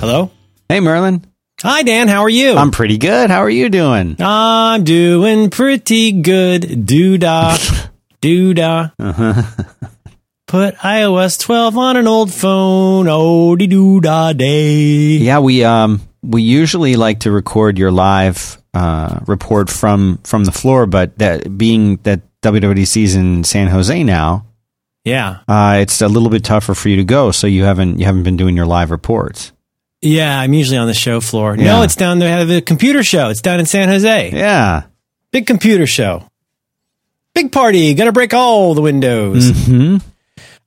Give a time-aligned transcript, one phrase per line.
[0.00, 0.30] Hello?
[0.68, 1.24] Hey, Merlin.
[1.62, 2.08] Hi, Dan.
[2.08, 2.54] How are you?
[2.56, 3.30] I'm pretty good.
[3.30, 4.16] How are you doing?
[4.18, 6.62] I'm doing pretty good.
[6.62, 7.90] Doodah.
[8.22, 8.92] Doodah.
[8.98, 9.42] Uh-huh.
[10.46, 13.06] Put iOS 12 on an old phone.
[13.08, 15.18] Oh, de doodah day.
[15.18, 20.52] Yeah, we um we usually like to record your live uh, report from from the
[20.52, 24.44] floor, but that being that WWDC's in San Jose now,
[25.04, 25.38] Yeah.
[25.46, 27.30] uh, it's a little bit tougher for you to go.
[27.30, 29.52] So you haven't you haven't been doing your live reports.
[30.02, 31.56] Yeah, I'm usually on the show floor.
[31.56, 31.64] Yeah.
[31.64, 32.30] No, it's down there.
[32.30, 33.28] Have a computer show.
[33.28, 34.30] It's down in San Jose.
[34.32, 34.84] Yeah.
[35.30, 36.24] Big computer show.
[37.34, 37.94] Big party.
[37.94, 39.50] Gonna break all the windows.
[39.66, 39.98] hmm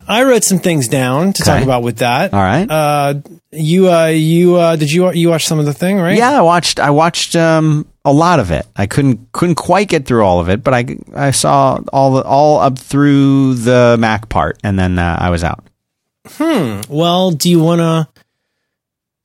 [0.06, 2.34] I wrote some things down to talk about with that.
[2.34, 2.70] All right.
[2.70, 3.22] Uh,
[3.52, 6.18] you, uh, you, uh, did you, you watch some of the thing, right?
[6.18, 6.80] Yeah, I watched.
[6.82, 8.66] I watched um, a lot of it.
[8.76, 12.24] I couldn't couldn't quite get through all of it, but I I saw all the,
[12.24, 15.64] all up through the Mac part, and then uh, I was out.
[16.28, 16.82] Hmm.
[16.90, 18.13] Well, do you want to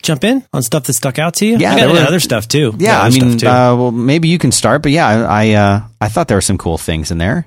[0.02, 1.56] jump in on stuff that stuck out to you?
[1.58, 2.74] Yeah, I got there were- other stuff too.
[2.78, 3.46] Yeah, I mean, too.
[3.46, 6.42] uh, well, maybe you can start, but yeah, I I, uh, I thought there were
[6.42, 7.46] some cool things in there.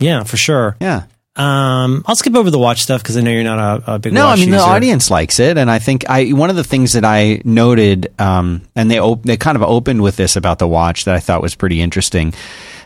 [0.00, 0.76] yeah, for sure.
[0.80, 1.04] Yeah.
[1.36, 4.12] Um, I'll skip over the watch stuff because I know you're not a, a big.
[4.12, 6.94] No, I mean the audience likes it, and I think I one of the things
[6.94, 10.66] that I noted, um, and they op- they kind of opened with this about the
[10.66, 12.34] watch that I thought was pretty interesting.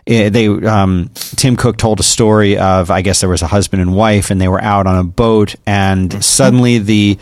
[0.07, 3.81] Eh, they um, Tim Cook told a story of I guess there was a husband
[3.81, 7.19] and wife, and they were out on a boat, and suddenly the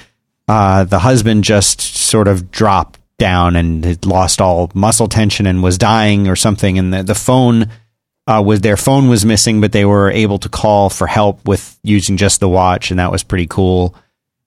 [0.50, 5.62] uh, the husband just sort of dropped down and had lost all muscle tension and
[5.62, 7.70] was dying or something, and the, the phone
[8.26, 11.78] uh, was their phone was missing, but they were able to call for help with
[11.84, 13.94] using just the watch, and that was pretty cool.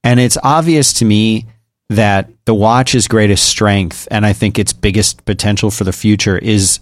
[0.03, 1.45] And it's obvious to me
[1.89, 6.81] that the watch's greatest strength, and I think its biggest potential for the future, is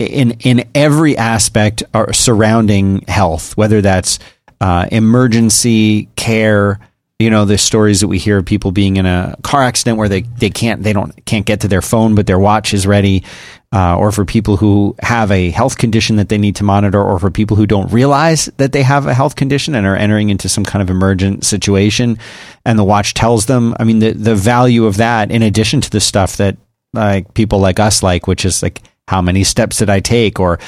[0.00, 4.18] in in every aspect surrounding health, whether that's
[4.60, 6.80] uh, emergency care.
[7.20, 10.08] You know the stories that we hear of people being in a car accident where
[10.08, 13.24] they, they can't they don't can't get to their phone, but their watch is ready,
[13.74, 17.18] uh, or for people who have a health condition that they need to monitor, or
[17.18, 20.48] for people who don't realize that they have a health condition and are entering into
[20.48, 22.16] some kind of emergent situation,
[22.64, 23.74] and the watch tells them.
[23.78, 26.56] I mean, the the value of that, in addition to the stuff that
[26.94, 30.58] like people like us like, which is like how many steps did I take, or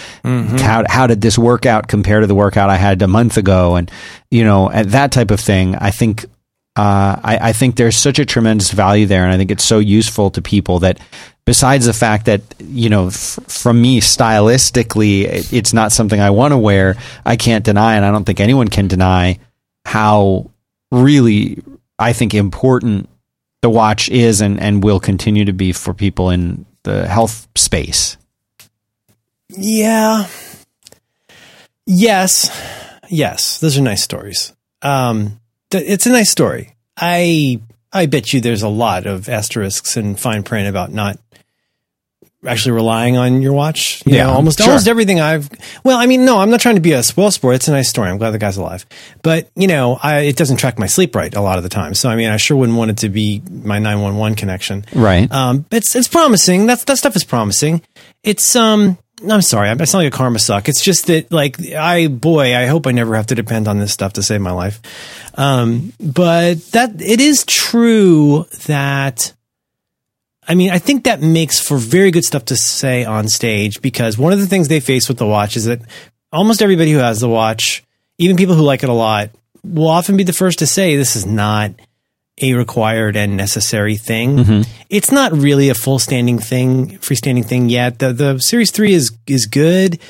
[0.58, 3.90] how how did this workout compare to the workout I had a month ago, and
[4.30, 5.76] you know, and that type of thing.
[5.76, 6.26] I think.
[6.74, 9.78] Uh, I, I think there's such a tremendous value there, and I think it's so
[9.78, 10.98] useful to people that,
[11.44, 16.30] besides the fact that you know, f- from me stylistically, it, it's not something I
[16.30, 16.96] want to wear.
[17.26, 19.38] I can't deny, and I don't think anyone can deny
[19.84, 20.50] how
[20.90, 21.62] really
[21.98, 23.08] I think important
[23.60, 28.16] the watch is and, and will continue to be for people in the health space.
[29.50, 30.26] Yeah.
[31.86, 32.50] Yes.
[33.08, 33.60] Yes.
[33.60, 34.52] Those are nice stories.
[34.80, 35.38] Um,
[35.80, 36.74] it's a nice story.
[36.96, 37.60] I
[37.92, 41.18] I bet you there's a lot of asterisks and fine print about not
[42.44, 44.02] actually relying on your watch.
[44.04, 44.66] You Yeah, know, almost sure.
[44.68, 45.48] almost everything I've.
[45.84, 47.54] Well, I mean, no, I'm not trying to be a spoil sport.
[47.54, 48.08] It's a nice story.
[48.10, 48.84] I'm glad the guy's alive,
[49.22, 51.94] but you know, I, it doesn't track my sleep right a lot of the time.
[51.94, 54.84] So I mean, I sure wouldn't want it to be my 911 connection.
[54.94, 55.30] Right.
[55.30, 56.66] Um, it's it's promising.
[56.66, 57.82] That's that stuff is promising.
[58.24, 58.98] It's um.
[59.28, 59.68] I'm sorry.
[59.68, 60.68] I sound like a karma suck.
[60.68, 63.92] It's just that, like, I boy, I hope I never have to depend on this
[63.92, 64.80] stuff to save my life.
[65.34, 69.32] Um, but that it is true that.
[70.48, 74.18] I mean, I think that makes for very good stuff to say on stage because
[74.18, 75.80] one of the things they face with the watch is that
[76.32, 77.84] almost everybody who has the watch,
[78.18, 79.30] even people who like it a lot,
[79.62, 81.70] will often be the first to say this is not
[82.40, 84.64] a required and necessary thing.
[84.88, 87.98] It's not really a full standing thing, freestanding thing yet.
[87.98, 90.00] The the Series Three is is good,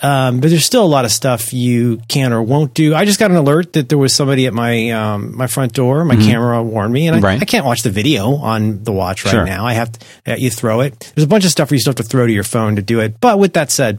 [0.00, 2.94] um, but there's still a lot of stuff you can or won't do.
[2.94, 6.04] I just got an alert that there was somebody at my um, my front door.
[6.04, 7.42] My camera warned me, and I, Right.
[7.42, 9.44] I can't watch the video on the watch right Sure.
[9.44, 9.66] now.
[9.66, 11.12] I have to, uh, you throw it.
[11.14, 12.82] There's a bunch of stuff where you still have to throw to your phone to
[12.82, 13.20] do it.
[13.20, 13.98] But with that said,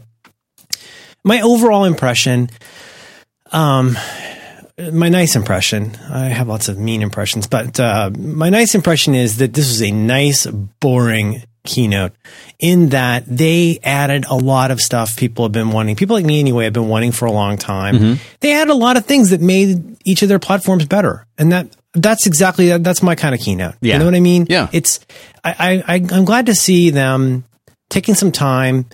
[1.22, 2.48] my overall impression
[3.52, 3.96] um,
[4.78, 5.96] my nice impression.
[6.10, 9.82] I have lots of mean impressions, but uh, my nice impression is that this was
[9.82, 12.12] a nice, boring keynote
[12.58, 15.96] in that they added a lot of stuff people have been wanting.
[15.96, 18.18] People like me, anyway, have been wanting for a long time.
[18.40, 21.74] They added a lot of things that made each of their platforms better, and that
[21.94, 23.76] that's exactly that's my kind of keynote.
[23.80, 23.94] Yeah.
[23.94, 24.46] You know what I mean?
[24.48, 24.68] Yeah.
[24.72, 25.00] It's
[25.42, 27.44] I, I I'm glad to see them
[27.88, 28.86] taking some time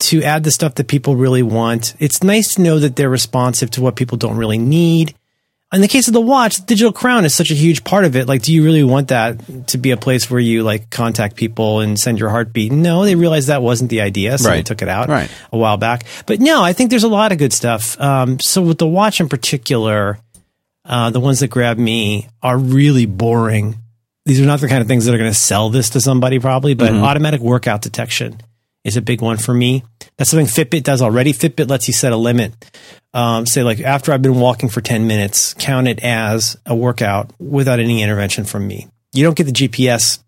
[0.00, 1.94] to add the stuff that people really want.
[1.98, 5.14] It's nice to know that they're responsive to what people don't really need.
[5.70, 8.26] In the case of the watch, digital crown is such a huge part of it.
[8.26, 11.80] Like, do you really want that to be a place where you like contact people
[11.80, 12.72] and send your heartbeat?
[12.72, 15.30] No, they realized that wasn't the idea, so they took it out Right.
[15.52, 16.04] a while back.
[16.24, 18.00] But no, I think there's a lot of good stuff.
[18.00, 20.18] Um, so with the watch in particular,
[20.86, 23.76] uh, the ones that grab me are really boring.
[24.24, 26.38] these are not the kind of things that are going to sell this to somebody
[26.38, 28.38] probably, but automatic workout detection
[28.84, 29.82] is a big one for me.
[30.16, 31.32] That's something Fitbit does already.
[31.34, 32.52] Fitbit lets you set a limit.
[33.18, 37.30] Um, say like after I've been walking for 10 minutes, count it as a workout
[37.40, 38.86] without any intervention from me.
[39.12, 40.18] You don't get the GPS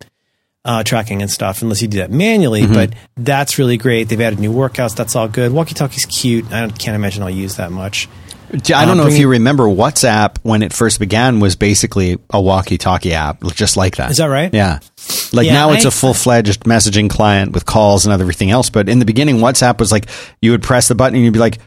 [0.65, 4.09] uh, tracking and stuff unless you do that manually, but that's really great.
[4.09, 4.97] They've added new workouts.
[4.97, 5.53] That's all good.
[5.53, 6.51] Walkie talkie's cute.
[6.53, 8.09] I don't- can't imagine I'll use that much.
[8.53, 12.19] I don't Uh, know if bringing- you remember WhatsApp when it first began was basically
[12.31, 14.11] a walkie-talkie app, just like that.
[14.11, 14.53] Is that right?
[14.53, 14.81] Yeah.
[15.33, 18.69] Like Yeah, now it's a full-fledged messaging client with calls and everything else.
[18.69, 20.07] But in the beginning, WhatsApp was like
[20.43, 21.59] you would press the button and you'd be like,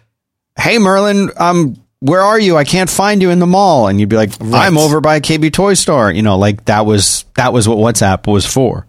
[0.60, 2.58] "Hey Merlin, um, where are you?
[2.58, 5.52] I can't find you in the mall." And you'd be like, "I'm over by KB
[5.52, 8.86] Toy Store." You know, like that was that was what WhatsApp was for.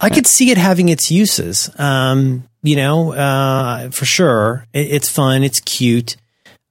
[0.00, 1.70] I could see it having its uses.
[1.78, 4.66] Um, you know, uh, for sure.
[4.72, 5.44] It, it's fun.
[5.44, 6.16] It's cute.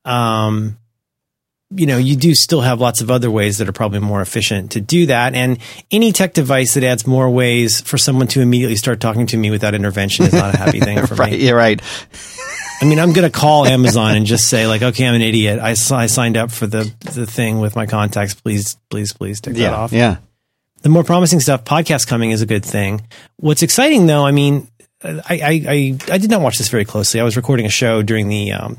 [0.05, 0.77] Um,
[1.75, 4.71] you know, you do still have lots of other ways that are probably more efficient
[4.73, 5.33] to do that.
[5.33, 5.57] And
[5.89, 9.49] any tech device that adds more ways for someone to immediately start talking to me
[9.49, 11.31] without intervention is not a happy thing for Right?
[11.31, 11.37] me.
[11.45, 11.81] Yeah, right.
[12.81, 15.59] I mean, I'm going to call Amazon and just say like, okay, I'm an idiot.
[15.59, 18.33] I, I signed up for the, the thing with my contacts.
[18.33, 20.17] Please, please, please take that off yeah.
[20.81, 23.01] the more promising stuff, podcast coming is a good thing.
[23.37, 24.67] What's exciting though, I mean,
[25.01, 27.19] I, I, I, I did not watch this very closely.
[27.21, 28.77] I was recording a show during the, um,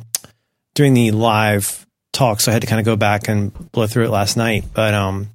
[0.75, 2.41] during the live talk.
[2.41, 4.93] So I had to kind of go back and blow through it last night, but,
[4.93, 5.29] um,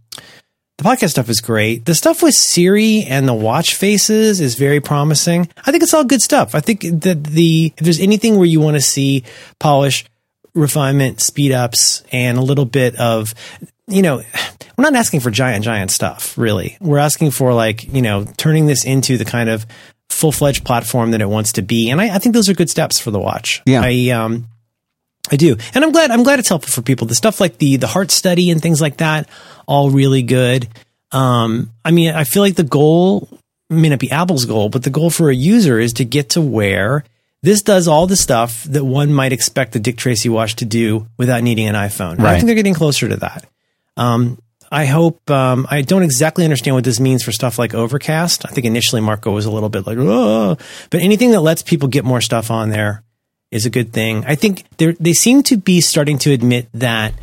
[0.79, 1.83] the podcast stuff is great.
[1.83, 5.49] The stuff with Siri and the watch faces is very promising.
[5.65, 6.55] I think it's all good stuff.
[6.55, 9.25] I think that the, if there's anything where you want to see
[9.59, 10.05] polish,
[10.53, 13.35] refinement, speed ups, and a little bit of,
[13.87, 14.23] you know,
[14.77, 16.77] we're not asking for giant, giant stuff, really.
[16.79, 19.65] We're asking for like, you know, turning this into the kind of
[20.09, 21.89] full fledged platform that it wants to be.
[21.89, 23.61] And I, I think those are good steps for the watch.
[23.65, 23.81] Yeah.
[23.83, 24.47] I, um,
[25.31, 25.57] I do.
[25.73, 27.07] And I'm glad, I'm glad it's helpful for people.
[27.07, 29.29] The stuff like the, the heart study and things like that,
[29.67, 30.67] all really good.
[31.11, 33.29] Um, I mean, I feel like the goal
[33.69, 36.41] may not be Apple's goal, but the goal for a user is to get to
[36.41, 37.03] where
[37.41, 41.07] this does all the stuff that one might expect the Dick Tracy watch to do
[41.17, 42.13] without needing an iPhone.
[42.13, 43.45] And I think they're getting closer to that.
[43.95, 48.45] Um, I hope, um, I don't exactly understand what this means for stuff like Overcast.
[48.45, 50.57] I think initially Marco was a little bit like, oh,
[50.89, 53.03] but anything that lets people get more stuff on there
[53.51, 54.23] is a good thing.
[54.25, 57.13] I think they they seem to be starting to admit that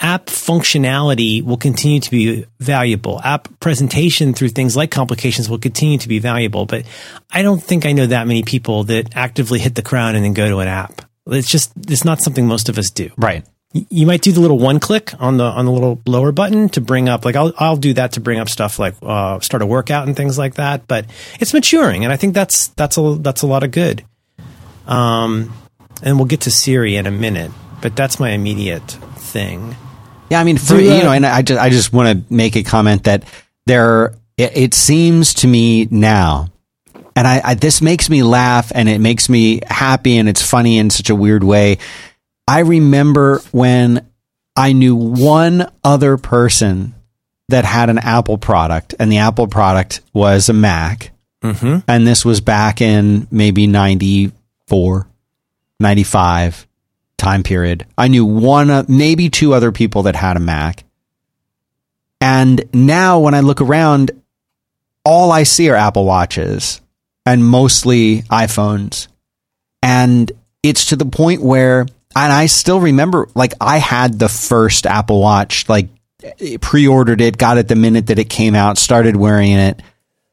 [0.00, 3.20] app functionality will continue to be valuable.
[3.22, 6.86] App presentation through things like complications will continue to be valuable, but
[7.30, 10.32] I don't think I know that many people that actively hit the crown and then
[10.32, 11.02] go to an app.
[11.26, 13.10] It's just it's not something most of us do.
[13.16, 13.44] Right.
[13.72, 16.80] You might do the little one click on the on the little lower button to
[16.80, 19.66] bring up like I'll I'll do that to bring up stuff like uh, start a
[19.66, 20.88] workout and things like that.
[20.88, 21.06] But
[21.38, 24.04] it's maturing, and I think that's that's a that's a lot of good.
[24.88, 25.52] Um,
[26.02, 27.50] and we'll get to Siri in a minute,
[27.82, 29.76] but that's my immediate thing.
[30.30, 32.34] Yeah, I mean, for Do, uh, you know, and I just I just want to
[32.34, 33.24] make a comment that
[33.66, 34.14] there.
[34.36, 36.48] It, it seems to me now,
[37.16, 40.78] and I, I this makes me laugh and it makes me happy and it's funny
[40.78, 41.78] in such a weird way.
[42.48, 44.06] I remember when
[44.56, 46.94] I knew one other person
[47.48, 51.10] that had an Apple product, and the Apple product was a Mac,
[51.42, 51.78] Mm-hmm.
[51.88, 55.06] and this was back in maybe 94,
[55.80, 56.66] 95
[57.16, 57.86] time period.
[57.98, 60.84] I knew one, uh, maybe two other people that had a Mac.
[62.20, 64.10] And now when I look around,
[65.04, 66.80] all I see are Apple Watches
[67.24, 69.08] and mostly iPhones.
[69.82, 70.30] And
[70.62, 75.20] it's to the point where, and I still remember, like, I had the first Apple
[75.20, 75.88] Watch, like,
[76.60, 79.80] pre ordered it, got it the minute that it came out, started wearing it.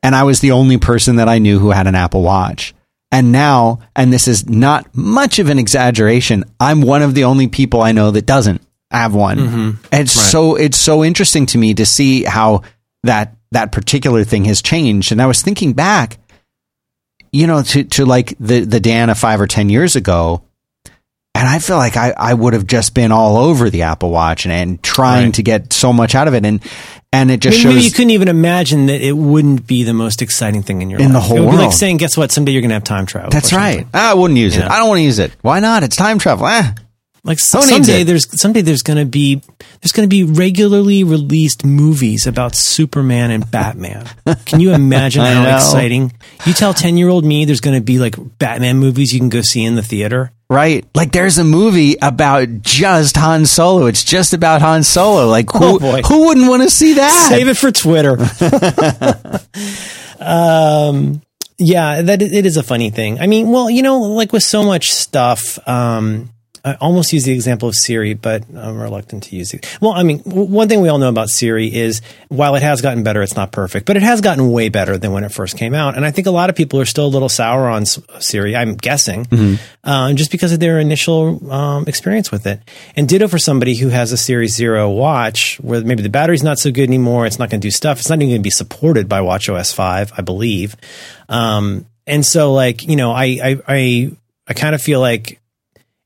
[0.03, 2.73] And I was the only person that I knew who had an Apple Watch.
[3.11, 7.47] And now, and this is not much of an exaggeration, I'm one of the only
[7.47, 8.61] people I know that doesn't
[8.91, 9.39] have one.
[9.91, 12.63] And it's so it's so interesting to me to see how
[13.03, 15.11] that that particular thing has changed.
[15.13, 16.17] And I was thinking back,
[17.31, 20.41] you know, to to like the the Dan of five or ten years ago,
[21.35, 24.45] and I feel like I, I would have just been all over the Apple Watch
[24.45, 25.33] and, and trying Right.
[25.35, 26.45] to get so much out of it.
[26.45, 26.61] And
[27.13, 29.93] and it just Maybe, shows maybe you couldn't even imagine that it wouldn't be the
[29.93, 31.13] most exciting thing in your In life.
[31.13, 32.31] the whole it would be like saying, "Guess what?
[32.31, 33.85] Someday you're going to have time travel." That's right.
[33.93, 34.63] I wouldn't use it.
[34.63, 35.31] I don't want to use it.
[35.41, 35.83] Why not?
[35.83, 36.45] It's time travel.
[36.47, 36.73] Ah.
[37.23, 39.41] Like needs someday there's someday there's going to be
[39.81, 44.07] there's to be regularly released movies about Superman and Batman.
[44.45, 45.55] Can you imagine how know.
[45.55, 46.13] exciting?
[46.45, 49.63] You tell 10-year-old me there's going to be like Batman movies you can go see
[49.63, 50.31] in the theater.
[50.49, 50.85] Right.
[50.95, 53.87] Like there's a movie about just Han Solo.
[53.87, 55.27] It's just about Han Solo.
[55.27, 56.01] Like who, Oh, boy.
[56.03, 57.27] who wouldn't want to see that?
[57.29, 58.13] Save it for Twitter.
[60.19, 61.21] um,
[61.57, 63.19] yeah, that it is a funny thing.
[63.19, 66.29] I mean, well, you know, like with so much stuff, um,
[66.67, 69.65] I almost use the example of Siri, but I'm reluctant to use it.
[69.79, 73.03] Well, I mean, one thing we all know about Siri is while it has gotten
[73.03, 75.73] better, it's not perfect, but it has gotten way better than when it first came
[75.73, 75.95] out.
[75.95, 78.75] And I think a lot of people are still a little sour on Siri, I'm
[78.75, 79.27] guessing,
[79.85, 82.59] uh, just because of their initial um, experience with it.
[82.97, 86.59] And ditto for somebody who has a Series Zero watch where maybe the battery's not
[86.59, 87.25] so good anymore.
[87.25, 87.99] It's not going to do stuff.
[87.99, 90.75] It's not even going to be supported by WatchOS 5, I believe.
[91.29, 94.11] Um, and so, like, you know, I, I, I,
[94.47, 95.39] I kind of feel like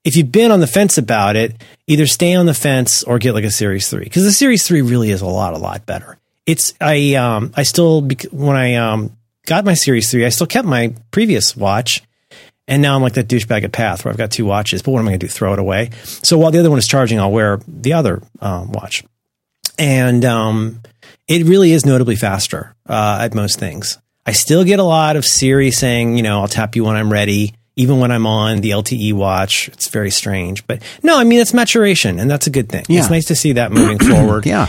[0.03, 3.33] if you've been on the fence about it, either stay on the fence or get
[3.33, 6.17] like a Series Three because the Series Three really is a lot, a lot better.
[6.45, 9.15] It's I um I still when I um
[9.45, 12.01] got my Series Three, I still kept my previous watch,
[12.67, 14.81] and now I'm like that douchebag at Path where I've got two watches.
[14.81, 15.31] But what am I going to do?
[15.31, 15.91] Throw it away?
[16.03, 19.03] So while the other one is charging, I'll wear the other um, watch,
[19.77, 20.81] and um,
[21.27, 23.99] it really is notably faster uh, at most things.
[24.25, 27.11] I still get a lot of Siri saying, you know, I'll tap you when I'm
[27.11, 29.67] ready, even when I'm on the LTE watch.
[29.69, 32.85] It's very strange, but no, I mean it's maturation, and that's a good thing.
[32.89, 32.99] Yeah.
[32.99, 34.67] It's nice to see that moving forward Yeah.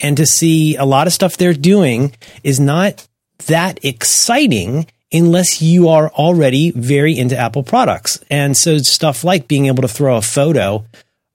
[0.00, 3.06] and to see a lot of stuff they're doing is not
[3.46, 8.18] that exciting unless you are already very into Apple products.
[8.30, 10.84] And so stuff like being able to throw a photo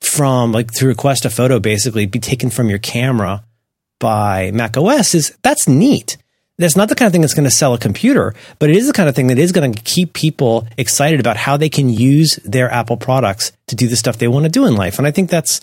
[0.02, 3.44] from like to request a photo basically be taken from your camera
[4.00, 6.18] by Mac OS is that's neat.
[6.58, 8.86] That's not the kind of thing that's going to sell a computer, but it is
[8.86, 11.90] the kind of thing that is going to keep people excited about how they can
[11.90, 15.00] use their Apple products to do the stuff they want to do in life.
[15.00, 15.62] And I think that's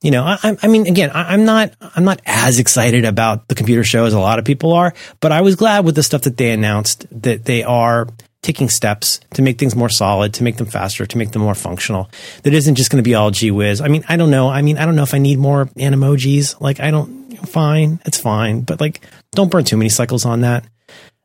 [0.00, 3.56] you know, I, I mean, again, I, I'm not, I'm not as excited about the
[3.56, 6.22] computer show as a lot of people are, but I was glad with the stuff
[6.22, 8.06] that they announced that they are
[8.42, 11.56] taking steps to make things more solid, to make them faster, to make them more
[11.56, 12.08] functional.
[12.44, 13.80] That isn't just going to be all gee whiz.
[13.80, 14.48] I mean, I don't know.
[14.48, 16.60] I mean, I don't know if I need more animojis.
[16.60, 19.00] Like, I don't, fine, it's fine, but like,
[19.32, 20.64] don't burn too many cycles on that.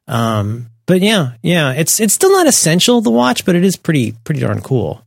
[0.07, 4.13] Um, but yeah, yeah, it's it's still not essential the watch, but it is pretty
[4.23, 5.03] pretty darn cool.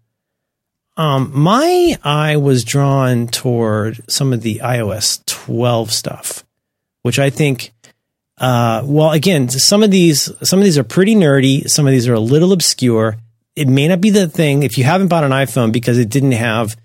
[0.96, 6.42] Um, my eye was drawn toward some of the iOS 12 stuff,
[7.02, 7.74] which I think,
[8.38, 11.68] uh, well, again, some of these, some of these are pretty nerdy.
[11.68, 13.18] Some of these are a little obscure.
[13.54, 16.32] It may not be the thing if you haven't bought an iPhone because it didn't
[16.32, 16.76] have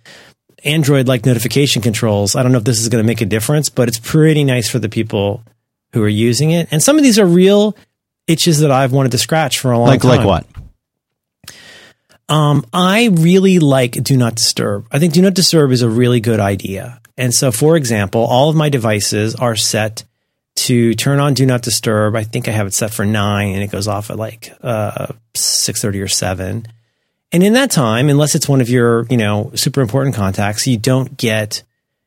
[0.65, 2.35] Android like notification controls.
[2.35, 4.69] I don't know if this is going to make a difference, but it's pretty nice
[4.69, 5.41] for the people
[5.93, 6.67] who are using it.
[6.71, 7.75] And some of these are real
[8.27, 10.09] itches that I've wanted to scratch for a long Like time.
[10.17, 10.45] like what?
[12.29, 14.87] Um, I really like Do Not Disturb.
[14.91, 17.01] I think Do Not Disturb is a really good idea.
[17.17, 20.05] And so, for example, all of my devices are set
[20.55, 22.15] to turn on Do Not Disturb.
[22.15, 25.07] I think I have it set for nine, and it goes off at like uh,
[25.35, 26.67] six thirty or seven.
[27.33, 30.77] And in that time, unless it's one of your you know super important contacts, you
[30.77, 31.63] don't get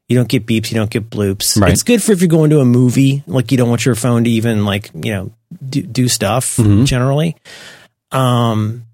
[0.08, 1.60] you don't get beeps, you don't get bloops.
[1.60, 1.72] Right.
[1.72, 4.24] It's good for if you're going to a movie, like you don't want your phone
[4.24, 5.32] to even like you know
[5.66, 7.36] do, do stuff generally.
[8.12, 8.84] Um,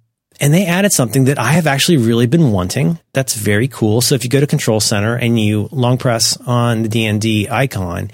[0.40, 2.98] and they added something that I have actually really been wanting.
[3.12, 4.00] That's very cool.
[4.00, 8.10] So if you go to Control Center and you long press on the DND icon,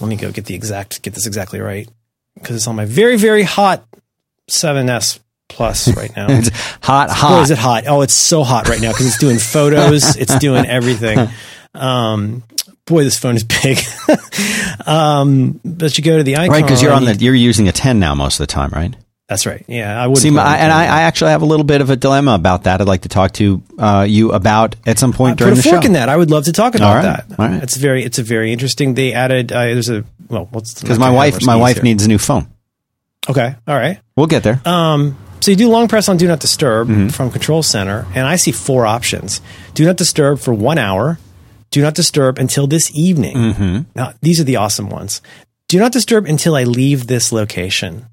[0.00, 1.88] let me go get the exact get this exactly right
[2.34, 3.84] because it's on my very very hot
[4.48, 5.18] 7s
[5.48, 6.26] Plus right now.
[6.28, 6.50] It's
[6.82, 7.42] hot, hot.
[7.42, 7.84] is it hot?
[7.86, 11.28] Oh, it's so hot right now because it's doing photos, it's doing everything.
[11.78, 12.42] Um,
[12.86, 13.78] boy, this phone is big.
[14.86, 17.72] um, but you go to the icon, right, because you're on the you're using a
[17.72, 18.94] 10 now most of the time, right?
[19.28, 19.62] That's right.
[19.68, 20.16] Yeah, I would.
[20.16, 22.80] See, my, and I, I actually have a little bit of a dilemma about that.
[22.80, 25.62] I'd like to talk to uh, you about at some point put during a the
[25.64, 25.86] fork show.
[25.86, 26.08] in that.
[26.08, 27.28] I would love to talk about right.
[27.28, 27.38] that.
[27.38, 27.62] All right.
[27.62, 28.94] It's very, it's a very interesting.
[28.94, 29.52] They added.
[29.52, 32.48] Uh, there's a well, what's Because my wife, my wife needs a new phone.
[33.28, 34.00] Okay, all right.
[34.16, 34.62] We'll get there.
[34.64, 37.08] Um, so you do long press on Do Not Disturb Mm-hmm.
[37.08, 39.42] from Control Center, and I see four options:
[39.74, 41.18] Do Not Disturb for one hour,
[41.70, 43.36] Do Not Disturb until this evening.
[43.36, 43.90] Mm-hmm.
[43.94, 45.20] Now these are the awesome ones.
[45.68, 48.06] Do not disturb until I leave this location.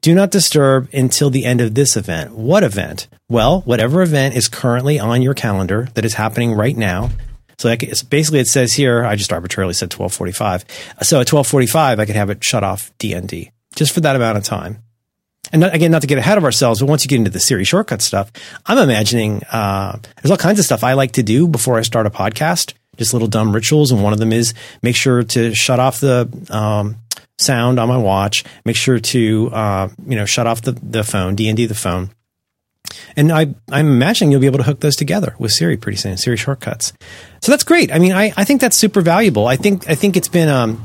[0.00, 2.34] Do not disturb until the end of this event.
[2.34, 3.06] What event?
[3.28, 7.10] Well, whatever event is currently on your calendar that is happening right now.
[7.58, 10.64] So like, it's basically it says here, I just arbitrarily said 1245.
[11.02, 14.44] So at 1245, I could have it shut off DND just for that amount of
[14.44, 14.78] time.
[15.52, 17.40] And not, again, not to get ahead of ourselves, but once you get into the
[17.40, 18.32] Siri shortcut stuff,
[18.66, 22.06] I'm imagining uh, there's all kinds of stuff I like to do before I start
[22.06, 22.74] a podcast.
[22.96, 26.28] Just little dumb rituals, and one of them is make sure to shut off the
[26.50, 26.96] um,
[27.38, 28.44] sound on my watch.
[28.64, 31.74] Make sure to uh, you know shut off the the phone, D and D the
[31.74, 32.10] phone.
[33.16, 36.16] And I, I'm imagining you'll be able to hook those together with Siri pretty soon,
[36.16, 36.92] Siri shortcuts.
[37.40, 37.92] So that's great.
[37.92, 39.46] I mean, I, I think that's super valuable.
[39.46, 40.82] I think I think it's been um,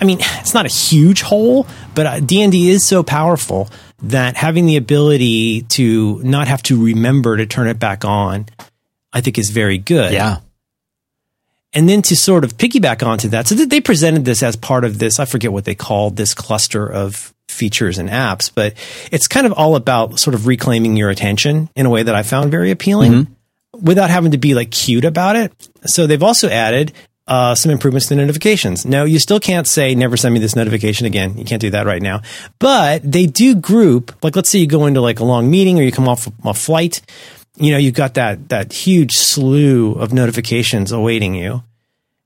[0.00, 3.68] I mean, it's not a huge hole, but uh, D&D is so powerful
[4.02, 8.46] that having the ability to not have to remember to turn it back on,
[9.12, 10.12] I think is very good.
[10.12, 10.38] yeah.
[11.74, 14.84] And then to sort of piggyback onto that, so that they presented this as part
[14.84, 18.74] of this, I forget what they called this cluster of features and apps, but
[19.12, 22.22] it's kind of all about sort of reclaiming your attention in a way that I
[22.22, 23.12] found very appealing.
[23.12, 23.84] Mm-hmm.
[23.84, 25.52] without having to be like cute about it.
[25.84, 26.92] So they've also added
[27.28, 28.86] uh, some improvements to notifications.
[28.86, 31.36] Now, you still can't say never send me this notification again.
[31.36, 32.22] You can't do that right now.
[32.58, 35.82] But they do group, like let's say you go into like a long meeting or
[35.82, 37.02] you come off a flight,
[37.56, 41.62] you know, you've got that that huge slew of notifications awaiting you.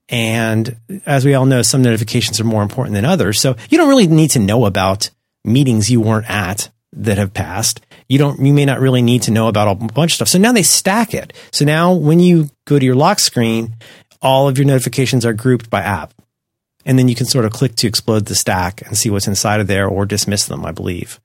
[0.09, 3.41] And as we all know, some notifications are more important than others.
[3.41, 5.11] So you don't really need to know about
[5.45, 7.81] meetings you weren't at that have passed.
[8.09, 10.29] You don't, you may not really need to know about a bunch of stuff.
[10.29, 11.33] So now they stack it.
[11.51, 13.77] So now when you go to your lock screen,
[14.23, 16.15] all of your notifications are grouped by app.
[16.85, 19.61] And then you can sort of click to explode the stack and see what's inside
[19.61, 21.21] of there or dismiss them, I believe.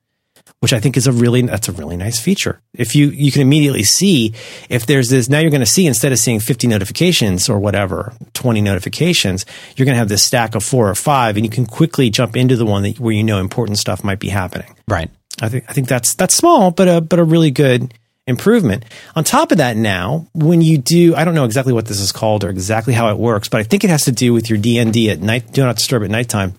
[0.60, 2.60] Which I think is a really that's a really nice feature.
[2.74, 4.34] If you you can immediately see
[4.68, 8.12] if there's this now you're going to see instead of seeing 50 notifications or whatever,
[8.34, 11.64] 20 notifications, you're going to have this stack of 4 or 5 and you can
[11.64, 14.74] quickly jump into the one that, where you know important stuff might be happening.
[14.88, 15.10] Right.
[15.40, 17.94] I think I think that's that's small but a but a really good
[18.28, 18.84] improvement.
[19.16, 22.12] On top of that, now, when you do, I don't know exactly what this is
[22.12, 24.58] called or exactly how it works, but I think it has to do with your
[24.58, 26.54] DND at night, do not disturb at nighttime.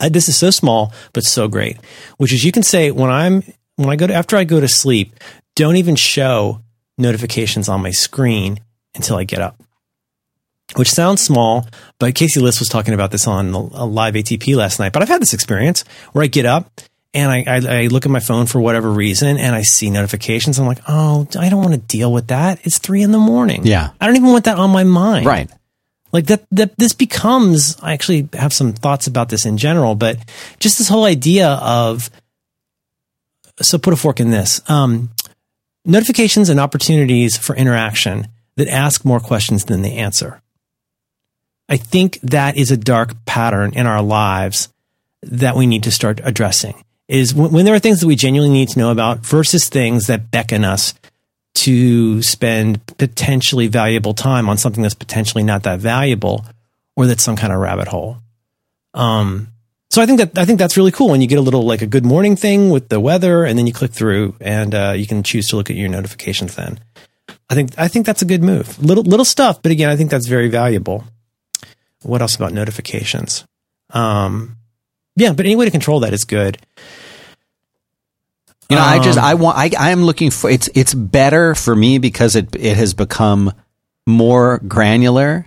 [0.00, 1.78] Uh, this is so small, but so great,
[2.18, 3.42] which is you can say when I'm,
[3.76, 5.14] when I go to, after I go to sleep,
[5.56, 6.60] don't even show
[6.98, 8.60] notifications on my screen
[8.94, 9.60] until I get up.
[10.76, 11.66] Which sounds small,
[11.98, 14.92] but Casey Liss was talking about this on a live ATP last night.
[14.92, 16.70] But I've had this experience where I get up
[17.14, 20.58] and I, I, I, look at my phone for whatever reason and I see notifications.
[20.58, 22.60] I'm like, oh, I don't want to deal with that.
[22.64, 23.64] It's three in the morning.
[23.64, 23.90] Yeah.
[24.00, 25.26] I don't even want that on my mind.
[25.26, 25.50] Right.
[26.12, 30.18] Like that, that this becomes, I actually have some thoughts about this in general, but
[30.58, 32.10] just this whole idea of,
[33.60, 35.10] so put a fork in this, um,
[35.84, 40.42] notifications and opportunities for interaction that ask more questions than they answer.
[41.68, 44.68] I think that is a dark pattern in our lives
[45.22, 48.52] that we need to start addressing is when, when there are things that we genuinely
[48.52, 50.94] need to know about versus things that beckon us
[51.54, 56.44] to spend potentially valuable time on something that's potentially not that valuable
[56.94, 58.18] or that's some kind of rabbit hole.
[58.94, 59.48] Um,
[59.90, 61.80] so I think that I think that's really cool when you get a little like
[61.80, 65.06] a good morning thing with the weather, and then you click through and uh, you
[65.06, 66.56] can choose to look at your notifications.
[66.56, 66.78] Then
[67.48, 68.78] I think I think that's a good move.
[68.82, 71.04] Little little stuff, but again, I think that's very valuable.
[72.02, 73.44] What else about notifications?
[73.90, 74.56] Um,
[75.16, 76.58] yeah, but any way to control that is good.
[78.68, 81.54] You know, um, I just I want I I am looking for it's it's better
[81.54, 83.52] for me because it it has become
[84.06, 85.46] more granular.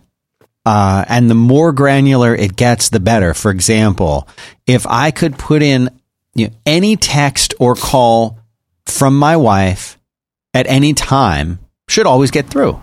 [0.63, 3.33] Uh, and the more granular it gets, the better.
[3.33, 4.27] For example,
[4.67, 5.89] if I could put in
[6.35, 8.37] you know, any text or call
[8.85, 9.97] from my wife
[10.53, 12.79] at any time, should always get through,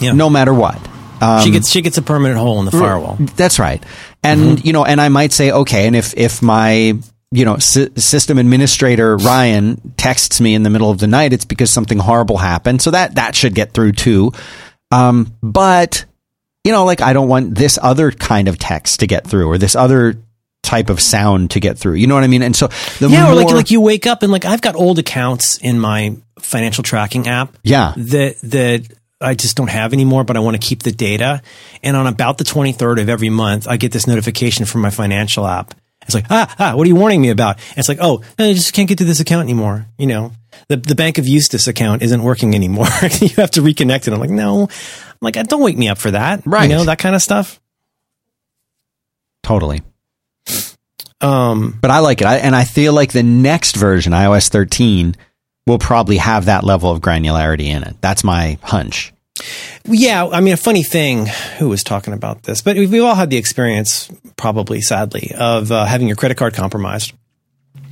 [0.00, 0.12] yeah.
[0.12, 0.78] no matter what.
[1.20, 3.16] Um, she gets she gets a permanent hole in the firewall.
[3.18, 3.82] That's right.
[4.22, 4.66] And mm-hmm.
[4.66, 6.98] you know, and I might say, okay, and if if my
[7.30, 11.70] you know, system administrator Ryan texts me in the middle of the night, it's because
[11.70, 12.80] something horrible happened.
[12.80, 14.32] So that that should get through too.
[14.90, 16.06] Um, but
[16.64, 19.58] you know, like I don't want this other kind of text to get through or
[19.58, 20.16] this other
[20.62, 21.94] type of sound to get through.
[21.94, 22.42] You know what I mean?
[22.42, 24.74] And so the yeah, more, or like like you wake up and like I've got
[24.74, 27.56] old accounts in my financial tracking app.
[27.62, 28.86] Yeah, that that
[29.20, 31.42] I just don't have anymore, but I want to keep the data.
[31.82, 35.46] And on about the 23rd of every month, I get this notification from my financial
[35.46, 35.74] app.
[36.08, 37.56] It's like, ah, ah, what are you warning me about?
[37.68, 39.86] And it's like, oh, I just can't get to this account anymore.
[39.98, 40.32] You know,
[40.68, 42.86] the, the Bank of Eustis account isn't working anymore.
[43.20, 44.14] you have to reconnect it.
[44.14, 46.46] I'm like, no, I'm like, don't wake me up for that.
[46.46, 46.70] Right.
[46.70, 47.60] You know, that kind of stuff.
[49.42, 49.82] Totally.
[51.20, 52.26] Um, but I like it.
[52.26, 55.14] I, and I feel like the next version, iOS 13,
[55.66, 57.96] will probably have that level of granularity in it.
[58.00, 59.12] That's my hunch.
[59.84, 61.26] Yeah, I mean, a funny thing.
[61.58, 62.60] Who was talking about this?
[62.60, 67.12] But we've all had the experience, probably sadly, of uh, having your credit card compromised.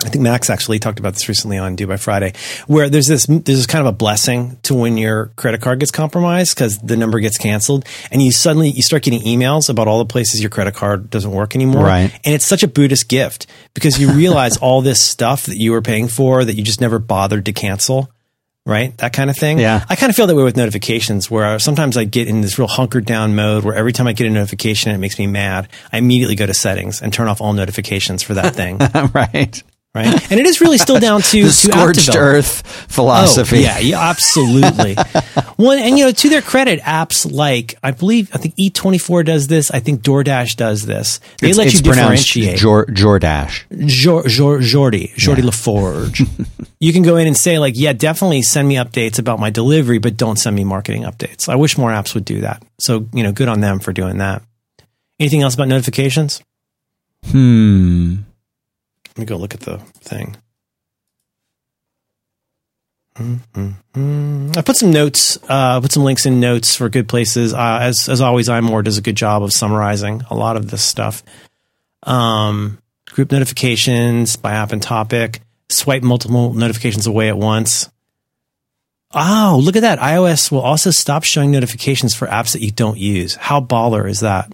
[0.05, 2.35] I think Max actually talked about this recently on Do By Friday,
[2.67, 5.91] where there's this there's this kind of a blessing to when your credit card gets
[5.91, 9.99] compromised because the number gets canceled, and you suddenly you start getting emails about all
[9.99, 11.85] the places your credit card doesn't work anymore.
[11.85, 12.13] Right.
[12.25, 15.83] And it's such a Buddhist gift because you realize all this stuff that you were
[15.83, 18.11] paying for that you just never bothered to cancel
[18.67, 18.97] right?
[18.99, 19.59] That kind of thing.
[19.59, 19.85] Yeah.
[19.89, 22.69] I kind of feel that way with notifications where sometimes I get in this real
[22.69, 25.69] hunkered down mode where every time I get a notification, it makes me mad.
[25.93, 28.79] I immediately go to settings and turn off all notifications for that thing.
[29.15, 29.63] right
[29.97, 30.31] right?
[30.31, 33.59] And it is really still down to the scorched earth philosophy.
[33.59, 34.95] Oh, yeah, yeah, absolutely.
[35.57, 39.47] One, and you know, to their credit, apps like I believe I think E24 does
[39.47, 39.71] this.
[39.71, 41.21] I think DoorDash does this.
[41.41, 42.59] They it's, let it's you differentiate.
[42.59, 43.65] Jor, Jordash.
[43.87, 45.49] Jor, Jor, Jordy, Jordy yeah.
[45.49, 46.47] LaForge.
[46.81, 49.99] you can go in and say like, yeah, definitely send me updates about my delivery,
[49.99, 51.49] but don't send me marketing updates.
[51.49, 52.63] I wish more apps would do that.
[52.79, 54.43] So you know, good on them for doing that.
[55.19, 56.43] Anything else about notifications?
[57.25, 58.17] Hmm.
[59.17, 60.37] Let me go look at the thing.
[63.19, 67.55] I put some notes, uh, put some links in notes for good places.
[67.55, 70.83] Uh, as as always, iMore does a good job of summarizing a lot of this
[70.83, 71.23] stuff.
[72.03, 75.41] Um, group notifications by app and topic.
[75.71, 77.89] Swipe multiple notifications away at once.
[79.15, 79.99] Oh, look at that!
[79.99, 83.35] iOS will also stop showing notifications for apps that you don't use.
[83.35, 84.53] How baller is that?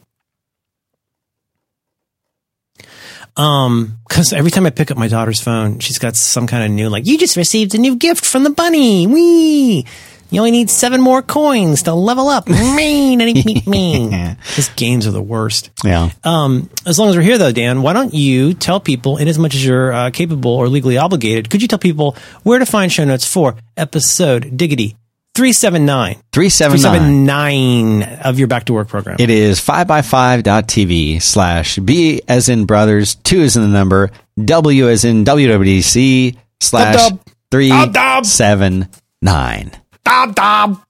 [3.37, 6.71] Um, cause every time I pick up my daughter's phone, she's got some kind of
[6.71, 9.07] new, like, you just received a new gift from the bunny.
[9.07, 9.87] Wee!
[10.31, 12.49] You only need seven more coins to level up.
[12.49, 14.37] Me, me, me.
[14.57, 15.71] These games are the worst.
[15.85, 16.09] Yeah.
[16.25, 19.39] Um, as long as we're here though, Dan, why don't you tell people, in as
[19.39, 22.91] much as you're uh, capable or legally obligated, could you tell people where to find
[22.91, 24.97] show notes for episode diggity
[25.35, 26.17] 379?
[26.33, 26.93] 379.
[26.93, 29.17] 379 of your back to work program.
[29.19, 34.11] It is 5by5.tv slash B as in brothers, 2 is in the number,
[34.45, 37.21] W as in WWDC slash Dub, dub.
[37.69, 38.25] Dub, dub.
[38.25, 39.71] 379.
[40.05, 40.83] Dob dob.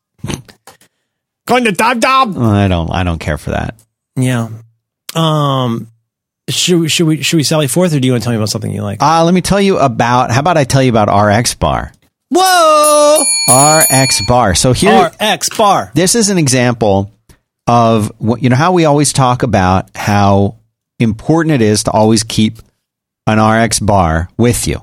[1.46, 2.38] Going to dob dob.
[2.38, 3.74] I don't I don't care for that.
[4.16, 4.48] Yeah.
[5.14, 5.88] Um.
[6.48, 8.36] Should we, should we should we sally forth, or do you want to tell me
[8.36, 9.00] about something you like?
[9.02, 11.92] Uh, let me tell you about how about I tell you about RX Bar?
[12.34, 13.24] Whoa!
[13.48, 14.54] RX Bar.
[14.54, 15.90] So here RX bar.
[15.94, 17.10] this is an example
[17.66, 20.56] of what you know how we always talk about how
[20.98, 22.58] important it is to always keep
[23.26, 24.80] an RX bar with you.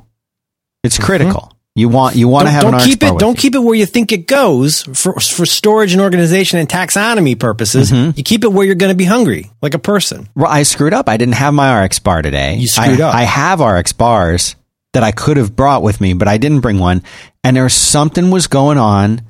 [0.83, 1.53] It's critical.
[1.75, 2.71] You want you want to have Mm-hmm.
[2.71, 3.19] Don't an RX keep bar it.
[3.19, 3.41] Don't you.
[3.41, 7.91] keep it where you think it goes for for storage and organization and taxonomy purposes.
[7.91, 8.17] Mm-hmm.
[8.17, 10.29] You keep it where you're going to be hungry, like a person.
[10.35, 11.09] Well, I screwed up.
[11.09, 12.55] I didn't have my RX bar today.
[12.57, 13.15] You screwed I, up.
[13.15, 14.55] I have RX bars
[14.93, 17.03] that I could have brought with me, but I didn't bring one.
[17.43, 19.21] And there was something was going on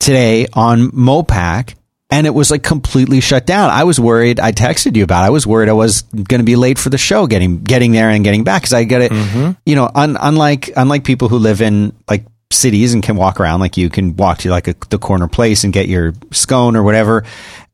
[0.00, 1.74] today on MoPac,
[2.10, 3.70] and it was like completely shut down.
[3.70, 4.40] I was worried.
[4.40, 5.24] I texted you about.
[5.24, 5.26] It.
[5.26, 8.10] I was worried I was going to be late for the show, getting getting there
[8.10, 9.12] and getting back because I get it.
[9.12, 9.52] Mm-hmm.
[9.66, 13.60] You know, un, unlike unlike people who live in like cities and can walk around
[13.60, 16.82] like you can walk to like a, the corner place and get your scone or
[16.82, 17.24] whatever.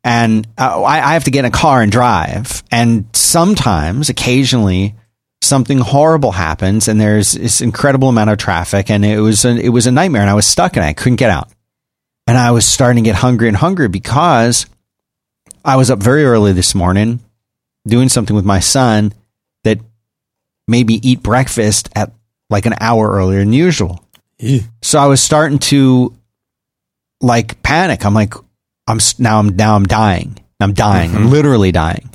[0.02, 2.62] And uh, I, I have to get in a car and drive.
[2.70, 4.94] And sometimes, occasionally,
[5.44, 9.68] something horrible happens and there's this incredible amount of traffic and it was a, it
[9.68, 11.50] was a nightmare and I was stuck and I couldn't get out.
[12.26, 14.66] And I was starting to get hungry and hungry because
[15.64, 17.20] I was up very early this morning
[17.86, 19.12] doing something with my son
[19.64, 19.78] that
[20.66, 22.12] made me eat breakfast at
[22.50, 24.04] like an hour earlier than usual.
[24.82, 26.16] So I was starting to
[27.20, 28.04] like panic.
[28.04, 28.34] I'm like,
[28.86, 30.38] I'm now I'm now I'm dying.
[30.60, 31.10] I'm dying.
[31.14, 31.32] I'm mm-hmm.
[31.32, 32.10] literally dying.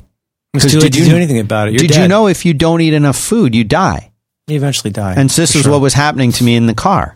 [0.54, 1.72] It's 'Cause too late did you- do anything about it.
[1.72, 4.10] You're Did you know if you don't eat enough food, you die?
[4.48, 5.14] You eventually die.
[5.16, 5.72] And this is sure.
[5.72, 7.14] what was happening to me in the car.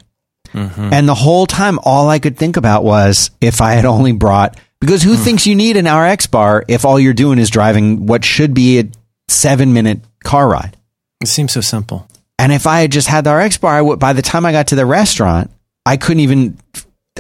[0.53, 0.93] Mm-hmm.
[0.93, 4.57] And the whole time, all I could think about was if I had only brought,
[4.81, 5.25] because who mm.
[5.25, 8.79] thinks you need an RX bar if all you're doing is driving what should be
[8.79, 8.85] a
[9.29, 10.77] seven minute car ride?
[11.21, 12.07] It seems so simple.
[12.39, 14.53] And if I had just had the RX bar, I would, by the time I
[14.53, 15.51] got to the restaurant,
[15.87, 16.59] I couldn't even,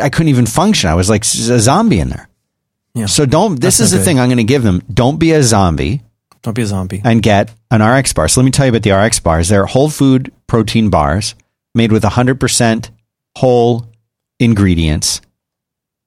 [0.00, 0.90] I couldn't even function.
[0.90, 2.29] I was like a zombie in there.
[2.94, 3.07] Yeah.
[3.07, 4.04] So don't, this That's is no the good.
[4.07, 4.83] thing I'm going to give them.
[4.92, 6.02] Don't be a zombie
[6.42, 7.00] Don't be a zombie.
[7.04, 8.28] and get an RX bar.
[8.28, 9.48] So let me tell you about the RX bars.
[9.48, 11.35] They're whole food protein bars
[11.74, 12.90] made with 100%
[13.37, 13.88] whole
[14.38, 15.20] ingredients.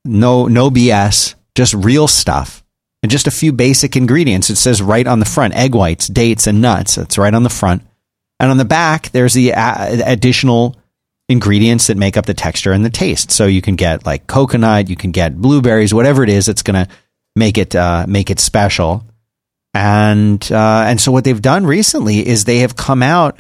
[0.06, 2.64] No no BS, just real stuff.
[3.04, 4.50] And just a few basic ingredients.
[4.50, 6.98] It says right on the front egg whites, dates and nuts.
[6.98, 7.84] It's right on the front.
[8.40, 10.76] And on the back there's the a- additional
[11.30, 13.32] ingredients that make up the texture and the taste.
[13.32, 16.86] So you can get like coconut, you can get blueberries, whatever it is that's going
[16.86, 16.92] to
[17.36, 19.04] make it uh, make it special
[19.74, 23.38] and uh, and so what they've done recently is they have come out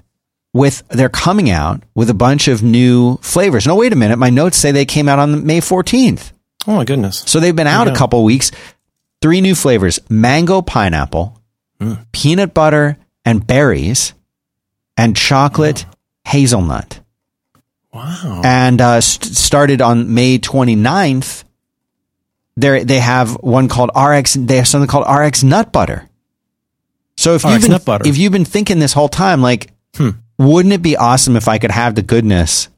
[0.53, 3.65] with they're coming out with a bunch of new flavors.
[3.65, 6.31] No, wait a minute, my notes say they came out on May fourteenth,
[6.67, 7.23] Oh my goodness.
[7.25, 8.51] so they've been out a couple weeks.
[9.21, 11.33] Three new flavors: mango, pineapple,
[11.79, 12.05] Mm.
[12.11, 14.13] peanut butter and berries,
[14.95, 15.85] and chocolate
[16.25, 16.99] hazelnut.
[17.97, 18.41] Wow.
[18.45, 21.43] And uh, st- started on May 29th.
[22.55, 24.33] They they have one called RX.
[24.35, 26.07] They have something called RX nut butter.
[27.17, 28.07] So if you've been nut butter.
[28.07, 30.09] if you've been thinking this whole time, like, Hmm.
[30.37, 32.69] wouldn't it be awesome if I could have the goodness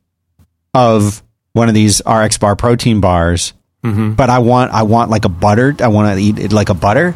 [0.73, 1.21] of
[1.53, 3.53] one of these RX bar protein bars?
[3.83, 4.13] Mm-hmm.
[4.13, 5.81] But I want I want like a buttered.
[5.81, 7.15] I want to eat it like a butter.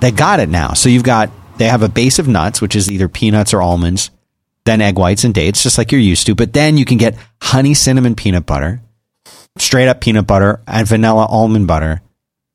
[0.00, 0.72] They got it now.
[0.74, 4.10] So you've got they have a base of nuts, which is either peanuts or almonds,
[4.64, 6.34] then egg whites and dates, just like you're used to.
[6.34, 8.80] But then you can get honey cinnamon peanut butter,
[9.58, 12.00] straight up peanut butter, and vanilla almond butter.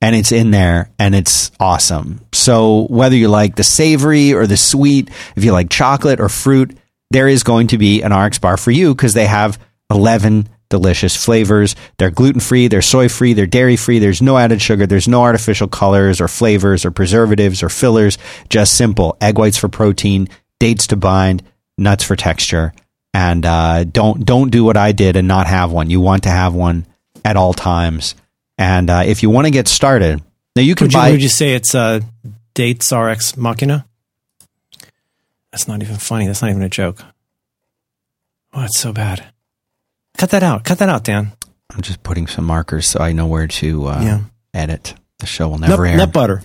[0.00, 2.20] And it's in there and it's awesome.
[2.32, 6.78] So whether you like the savory or the sweet, if you like chocolate or fruit,
[7.10, 9.58] there is going to be an RX bar for you because they have
[9.90, 11.74] 11 delicious flavors.
[11.98, 13.98] They're gluten free, they're soy free, they're dairy free.
[13.98, 18.18] There's no added sugar, there's no artificial colors or flavors or preservatives or fillers.
[18.48, 20.28] Just simple egg whites for protein,
[20.60, 21.42] dates to bind,
[21.78, 22.72] nuts for texture.
[23.14, 25.88] and uh, don't don't do what I did and not have one.
[25.90, 26.84] You want to have one
[27.24, 28.14] at all times.
[28.58, 30.22] And uh, if you want to get started,
[30.56, 31.10] now you can Would you, buy.
[31.12, 32.00] would you say it's uh,
[32.54, 33.86] Dates RX Machina?
[35.52, 36.26] That's not even funny.
[36.26, 37.02] That's not even a joke.
[38.52, 39.24] Oh, it's so bad.
[40.16, 40.64] Cut that out.
[40.64, 41.32] Cut that out, Dan.
[41.70, 44.20] I'm just putting some markers so I know where to uh, Yeah.
[44.52, 44.94] edit.
[45.18, 45.96] The show will Nut, never air.
[45.96, 46.42] nut butter.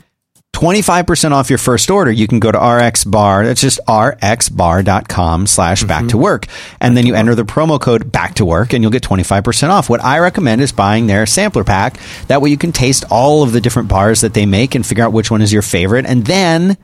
[0.54, 2.12] 25% off your first order.
[2.12, 3.46] You can go to RX Bar.
[3.46, 6.46] That's just rxbar.com slash back to work.
[6.80, 9.89] And then you enter the promo code back to work and you'll get 25% off.
[9.89, 11.98] What I recommend is buying their sampler pack.
[12.28, 15.04] That way you can taste all of the different bars that they make and figure
[15.04, 16.06] out which one is your favorite.
[16.06, 16.78] And then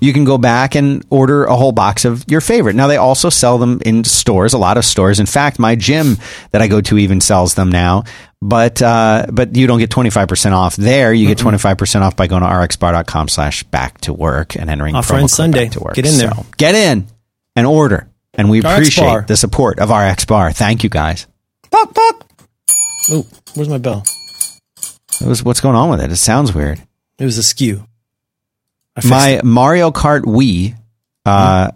[0.00, 2.76] you can go back and order a whole box of your favorite.
[2.76, 5.20] Now they also sell them in stores, a lot of stores.
[5.20, 6.16] In fact, my gym
[6.52, 8.04] that I go to even sells them now.
[8.42, 11.12] But uh, but you don't get twenty five percent off there.
[11.12, 14.68] You get twenty five percent off by going to rxbar.com slash back to work and
[14.68, 15.68] entering Off promo Friends Sunday.
[15.70, 15.94] to work.
[15.94, 16.32] Get in there.
[16.32, 17.06] So, get in
[17.56, 18.08] and order.
[18.34, 20.52] And we appreciate the support of RX Bar.
[20.52, 21.26] Thank you guys.
[21.70, 22.30] Pop, pop.
[23.10, 24.04] Oh, where's my bell?
[25.20, 26.12] It was, what's going on with it?
[26.12, 26.82] It sounds weird.
[27.18, 27.86] It was askew.
[29.04, 29.40] My.
[29.44, 30.74] Mario Kart Wii
[31.26, 31.70] uh,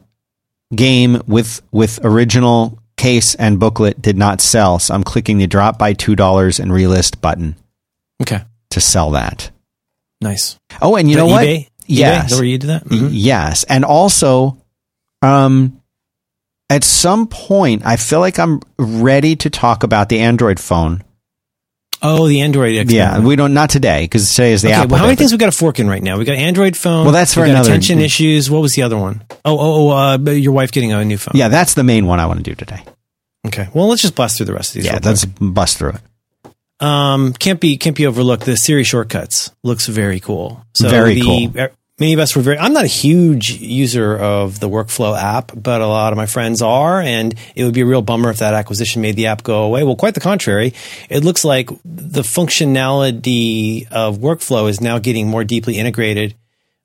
[0.75, 5.79] game with with original case and booklet did not sell, so I'm clicking the drop
[5.79, 7.57] by two dollars and relist button
[8.23, 8.43] Okay.
[8.71, 9.51] to sell that.
[10.21, 10.59] Nice.
[10.83, 11.45] Oh, and you The know what?
[11.47, 11.57] eBay?
[11.65, 11.69] eBay?
[11.87, 12.85] Yes, where you do that?
[12.85, 13.09] Mhm.
[13.13, 14.59] yes, and also,
[15.23, 15.81] um,
[16.69, 21.03] at some point, I feel like I'm ready to talk about the Android phone.
[22.03, 22.91] Oh, the Android.
[22.91, 24.91] Yeah, we don't not today because today is the Okay, Apple.
[24.91, 26.17] well, how many things we got a fork in right now?
[26.19, 27.05] We got Android phone.
[27.05, 28.51] Well, that's for we another- attention issues.
[28.51, 29.23] What was the other one?
[29.45, 31.33] Oh, oh, oh uh, your wife getting a new phone.
[31.35, 32.83] Yeah, that's the main one I want to do today.
[33.47, 33.69] Okay.
[33.75, 34.87] Well, let's just blast through the rest of these.
[34.87, 36.01] Yeah, let's bust through it.
[36.85, 38.45] um can't be can't be overlooked.
[38.45, 40.65] The Siri shortcuts looks very cool.
[40.75, 41.69] So Very the, cool.
[42.01, 42.57] Many of us were very.
[42.59, 46.63] I'm not a huge user of the workflow app, but a lot of my friends
[46.63, 49.65] are, and it would be a real bummer if that acquisition made the app go
[49.65, 49.85] away.
[49.85, 50.73] Well, quite the contrary.
[51.11, 56.35] It looks like the functionality of workflow is now getting more deeply integrated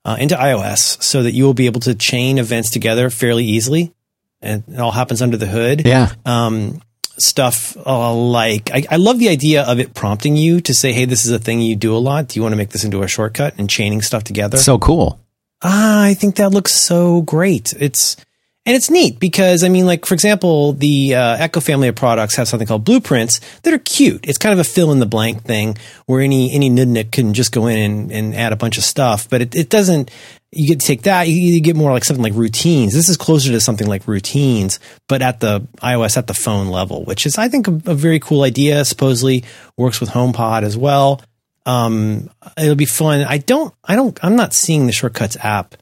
[0.04, 3.94] uh, into iOS, so that you will be able to chain events together fairly easily,
[4.42, 6.12] and it all happens under the hood Yeah.
[6.26, 6.82] um,
[7.18, 11.06] stuff uh, like I, I love the idea of it prompting you to say, "Hey,
[11.06, 12.28] this is a thing you do a lot.
[12.28, 14.58] Do you want to make this into a shortcut?" and chaining stuff together.
[14.58, 15.20] So cool.
[15.62, 17.74] Ah, I think that looks so great.
[17.80, 18.18] It's
[18.66, 22.36] and it's neat because I mean, like for example, the uh, Echo family of products
[22.36, 24.28] have something called blueprints that are cute.
[24.28, 27.52] It's kind of a fill in the blank thing where any any nudnik can just
[27.52, 30.10] go in and, and add a bunch of stuff, but it, it doesn't.
[30.52, 31.28] You get to take that.
[31.28, 32.94] You, you get more like something like routines.
[32.94, 37.04] This is closer to something like routines, but at the iOS at the phone level,
[37.04, 38.86] which is I think a, a very cool idea.
[38.86, 39.44] Supposedly
[39.78, 41.22] works with HomePod as well.
[41.66, 43.22] Um, it'll be fun.
[43.22, 43.74] I don't.
[43.84, 44.18] I don't.
[44.24, 45.76] I'm not seeing the shortcuts app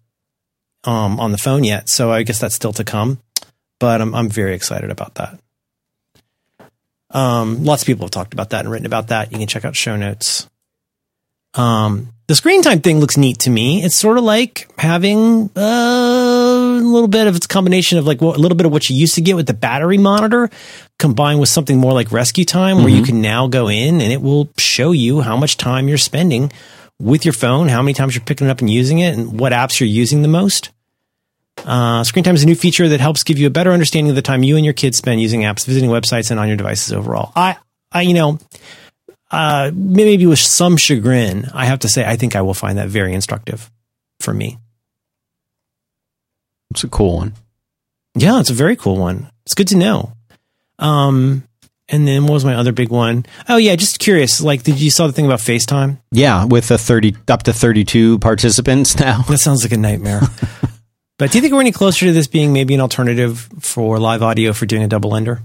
[0.86, 3.20] um, on the phone yet, so I guess that's still to come.
[3.80, 5.40] But I'm I'm very excited about that.
[7.12, 9.32] Um, lots of people have talked about that and written about that.
[9.32, 10.50] You can check out show notes.
[11.56, 13.84] Um, the screen time thing looks neat to me.
[13.84, 18.26] It's sort of like having uh, a little bit of it's combination of like a
[18.26, 20.50] little bit of what you used to get with the battery monitor
[21.00, 24.50] combined with something more like RescueTime where you can now go in and it will
[24.58, 26.52] show you how much time you're spending
[27.00, 29.52] with your phone, how many times you're picking it up and using it, and what
[29.52, 30.72] apps you're using the most.
[31.66, 34.16] Uh, screen time is a new feature that helps give you a better understanding of
[34.16, 36.94] the time you and your kids spend using apps, visiting websites, and on your devices
[36.94, 37.32] overall.
[37.36, 37.58] I,
[37.92, 38.40] I, you know,
[39.34, 42.88] uh, maybe with some chagrin, I have to say I think I will find that
[42.88, 43.72] very instructive
[44.20, 44.60] for me.
[46.70, 47.34] It's a cool one.
[48.16, 49.32] Yeah, it's a very cool one.
[49.46, 50.14] It's good to know.
[50.78, 51.48] Um,
[51.90, 53.26] and then what was my other big one?
[53.50, 54.40] Oh yeah, just curious.
[54.40, 56.00] Like, did you saw the thing about FaceTime?
[56.12, 59.24] Yeah, with the thirty up to thirty-two participants now.
[59.24, 60.22] That sounds like a nightmare.
[61.18, 64.22] but do you think we're any closer to this being maybe an alternative for live
[64.22, 65.42] audio for doing a double ender?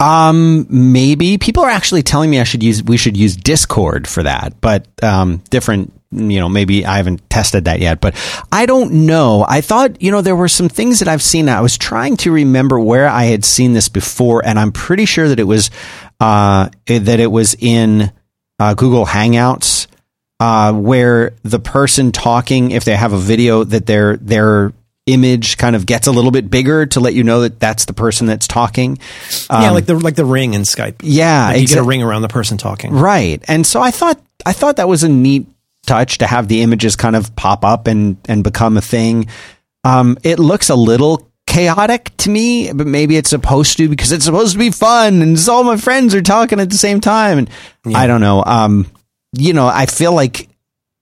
[0.00, 4.22] Um, maybe people are actually telling me I should use we should use Discord for
[4.22, 5.92] that, but um, different.
[6.12, 8.16] You know, maybe I haven't tested that yet, but
[8.50, 9.46] I don't know.
[9.48, 11.48] I thought you know there were some things that I've seen.
[11.48, 15.28] I was trying to remember where I had seen this before, and I'm pretty sure
[15.28, 15.70] that it was
[16.18, 18.10] uh, that it was in
[18.58, 19.86] uh, Google Hangouts.
[20.40, 24.72] Uh, where the person talking, if they have a video, that their their
[25.12, 27.92] image kind of gets a little bit bigger to let you know that that's the
[27.92, 28.98] person that's talking.
[29.50, 30.96] yeah, like the like the ring in Skype.
[31.02, 32.92] Yeah, Like you get a ring around the person talking.
[32.92, 33.42] Right.
[33.48, 35.46] And so I thought I thought that was a neat
[35.86, 39.26] touch to have the images kind of pop up and and become a thing.
[39.84, 44.24] Um, it looks a little chaotic to me, but maybe it's supposed to because it's
[44.24, 47.50] supposed to be fun and all my friends are talking at the same time and
[47.96, 48.44] I don't know.
[48.44, 48.86] Um,
[49.32, 50.48] you know, I feel like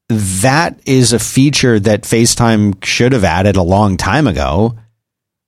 [0.09, 4.77] that is a feature that FaceTime should have added a long time ago.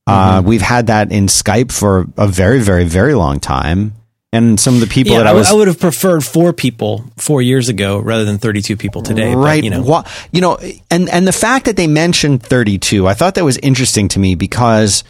[0.07, 3.93] Uh, we've had that in Skype for a very, very, very long time.
[4.33, 7.05] And some of the people Yeah, that I, was I would have preferred four people
[7.17, 9.35] four years ago rather than 32 people today.
[9.35, 10.57] but, right you know, wha- you know
[10.91, 14.37] and and the fact that they mentioned 32 i thought that was interesting to me
[14.37, 15.03] because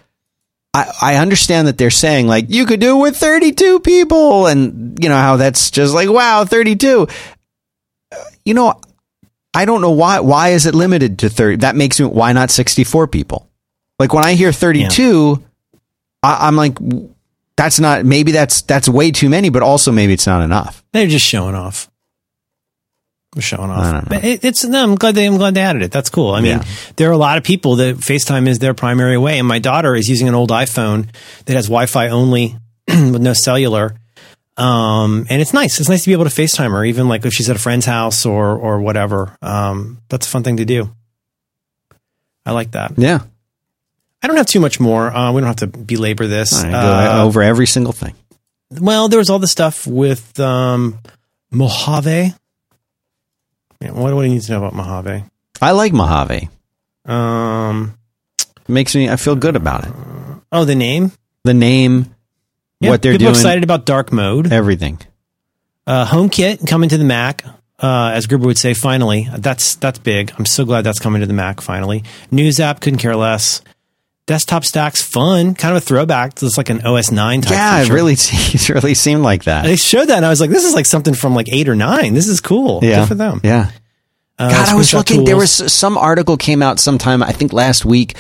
[0.72, 4.96] I, I understand that they're saying like you could do it with 32 people and
[5.02, 7.06] you know how that's just like wow 32
[8.12, 8.80] Uh, you know
[9.54, 12.50] i don't know why why is it limited to 30 that makes me why not
[12.50, 13.48] 64 people
[13.98, 15.42] like when i hear 32
[16.22, 16.78] I, i'm like
[17.56, 21.06] that's not maybe that's that's way too many but also maybe it's not enough they're
[21.06, 21.88] just showing off.
[23.32, 23.82] They're showing I off.
[23.84, 24.06] don't know.
[24.08, 25.92] But it, it's no, I'm glad they I'm glad they added it.
[25.92, 26.34] That's cool.
[26.34, 26.64] I mean, Yeah.
[26.96, 29.94] there are a lot of people that FaceTime is their primary way, and my daughter
[29.94, 31.06] is using an old iPhone
[31.44, 32.56] that has Wi-Fi only
[32.88, 33.94] with no cellular.
[34.60, 35.80] Um, and it's nice.
[35.80, 37.86] It's nice to be able to FaceTime her, even like if she's at a friend's
[37.86, 39.36] house or or whatever.
[39.42, 40.94] Um, that's a fun thing to do.
[42.44, 42.92] I like that.
[42.96, 43.20] yeah
[44.22, 45.10] I don't have too much more.
[45.10, 46.52] Uh, we don't have to belabor this.
[46.62, 48.14] I go Uh, over every single thing
[48.80, 50.98] well, there was all the stuff with um,
[51.50, 52.34] Mojave.
[53.80, 55.24] Yeah, what, what do you need to know about Mojave?
[55.60, 56.48] I like Mojave.
[57.04, 57.96] Um,
[58.68, 59.92] makes me I feel good about it.
[60.52, 61.10] oh, the name.
[61.44, 62.14] The name,
[62.80, 64.52] Yeah, what they're people doing, excited about dark mode.
[64.52, 64.98] everything.
[65.86, 67.44] Uh, HomeKit coming to the Mac.
[67.78, 69.28] Uh, as Gruber would say, finally.
[69.38, 70.32] That's that's big.
[70.38, 72.04] I'm so glad that's coming to the Mac finally.
[72.30, 73.62] News app couldn't care less.
[74.26, 76.40] Desktop stacks fun, kind of a throwback.
[76.42, 77.52] It's like an OS nine type.
[77.52, 77.92] Yeah, feature.
[77.92, 79.64] it really it really seemed like that.
[79.64, 81.74] They showed that, and I was like, "This is like something from like eight or
[81.74, 82.14] nine.
[82.14, 82.80] This is cool.
[82.82, 83.70] yeah, Good for them." Yeah.
[84.38, 85.24] Uh, God, I was screenshot looking.
[85.24, 88.16] There was some article came out sometime, I think last week,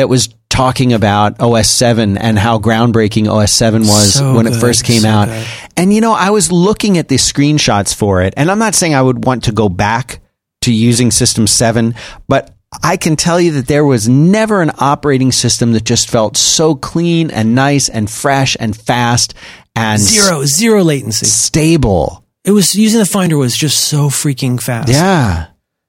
[0.00, 4.56] that was talking about OS seven and how groundbreaking OS seven was So when it
[4.56, 5.28] first came so out.
[5.28, 5.46] good.
[5.76, 8.94] And you know, I was looking at the screenshots for it, and I'm not saying
[8.94, 10.20] I would want to go back
[10.62, 11.94] to using System seven,
[12.28, 16.36] but I can tell you that there was never an operating system that just felt
[16.36, 19.34] so clean and nice and fresh and fast
[19.74, 21.26] and zero zero latency.
[21.26, 22.24] stable.
[22.44, 24.88] It was using the Finder was just so freaking fast.
[24.88, 25.46] Yeah.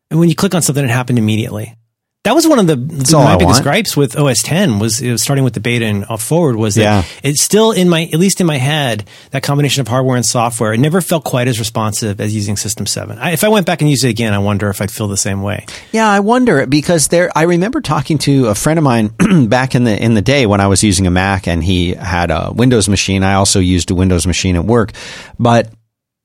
[0.10, 1.76] and when you click on something, it happened immediately.
[2.24, 3.64] That was one of the my I biggest want.
[3.64, 7.04] gripes with OS 10 was, was starting with the beta and forward was that Yeah.
[7.24, 10.72] it's still in my at least in my head that combination of hardware and software.
[10.72, 13.18] It never felt quite as responsive as using System 7.
[13.18, 15.18] I, if I went back and used it again, I wonder if I'd feel the
[15.18, 15.66] same way.
[15.92, 17.32] Yeah, I wonder because there.
[17.36, 19.14] I remember talking to a friend of mine
[19.48, 22.30] back in the in the day when I was using a Mac and he had
[22.30, 23.24] a Windows machine.
[23.24, 24.92] I also used a Windows machine at work,
[25.40, 25.74] but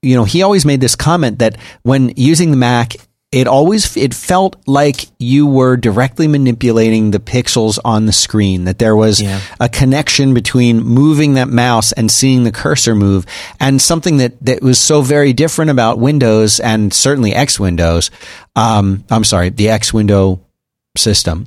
[0.02, 2.96] you know, he always made this comment that when using the Mac,
[3.32, 8.64] it always it felt like you were directly manipulating the pixels on the screen.
[8.64, 9.40] That there was Yeah.
[9.58, 13.26] a connection between moving that mouse and seeing the cursor move,
[13.58, 18.10] and something that that was so very different about Windows and certainly X Windows.
[18.54, 20.40] Um, I'm sorry, the X window
[20.96, 21.46] system.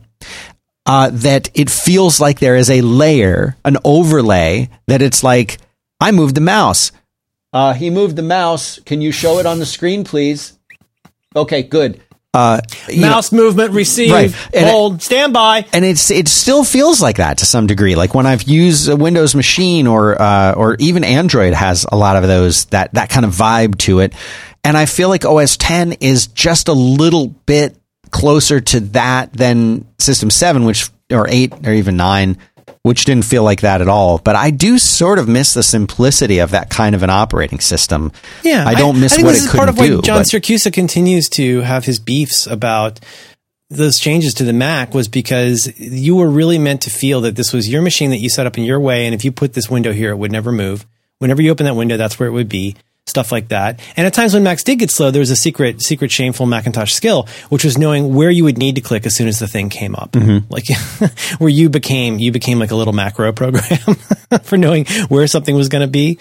[0.85, 5.59] Uh, that it feels like there is a layer, an overlay, that it's like,
[6.01, 6.91] I moved the mouse.
[7.53, 8.79] Uh, he moved the mouse.
[8.85, 10.53] Can you show it on the screen, please?
[11.35, 12.01] Okay, good.
[12.31, 14.35] Uh, you know, Mouse movement, receive, Right.
[14.53, 17.95] And it- hold, stand and it's it still feels like that to some degree.
[17.95, 22.17] Like when I've used a Windows machine or uh, or even Android has a lot
[22.17, 24.13] of those that that kind of vibe to it,
[24.63, 27.75] and I feel like OS 10 is just a little bit
[28.11, 32.37] closer to that than System 7, which or 8 or even 9,
[32.83, 34.17] which didn't feel like that at all.
[34.19, 38.11] But I do sort of miss the simplicity of that kind of an operating system.
[38.43, 40.01] Yeah, I don't miss think what this it is couldn't part of why.
[40.01, 42.99] John but- Siracusa continues to have his beefs about
[43.69, 47.53] those changes to the Mac was because you were really meant to feel that this
[47.53, 49.69] was your machine that you set up in your way, and if you put this
[49.69, 50.87] window here, it would never move.
[51.19, 52.75] Whenever you open that window, that's where it would be.
[53.09, 53.79] Stuff like that.
[53.97, 56.93] And at times when Macs did get slow, there was a secret, secret, shameful Macintosh
[56.93, 59.69] skill, which was knowing where you would need to click as soon as the thing
[59.69, 60.11] came up.
[60.11, 60.51] Mm-hmm.
[60.51, 60.65] Like
[61.39, 63.79] where you became, you became like a little macro program
[64.43, 66.19] for knowing where something was going to be.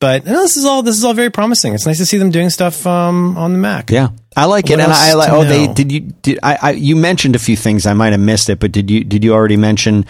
[0.00, 1.74] But no, this is all this is all very promising.
[1.74, 3.90] It's nice to see them doing stuff um, on the Mac.
[3.90, 5.30] Yeah, I like What it, and I like.
[5.30, 6.70] Oh, they did you did I, I?
[6.70, 7.84] You mentioned a few things.
[7.84, 10.06] I might have missed it, but did you did you already mention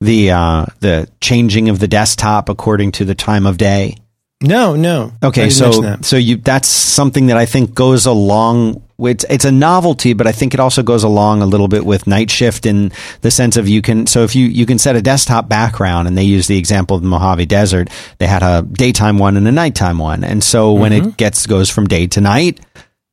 [0.00, 3.96] the uh, the changing of the desktop according to the time of day?
[4.40, 5.12] No, no.
[5.22, 8.82] Okay, so so you that's something that I think goes along.
[8.96, 12.08] With, it's a novelty, but I think it also goes along a little bit with
[12.08, 12.90] Night Shift in
[13.20, 14.08] the sense of you can.
[14.08, 17.02] So if you you can set a desktop background, and they use the example of
[17.02, 20.90] the Mojave Desert, they had a daytime one and a nighttime one, and so when
[20.92, 21.10] Mm-hmm.
[21.10, 22.58] it gets goes from day to night,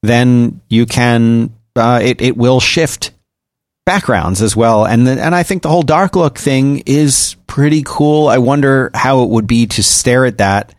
[0.02, 3.12] then you can uh, it it will shift
[3.86, 7.84] backgrounds as well and the, and I think the whole dark look thing is pretty
[7.86, 8.28] cool.
[8.28, 10.74] I wonder how it would be to stare at that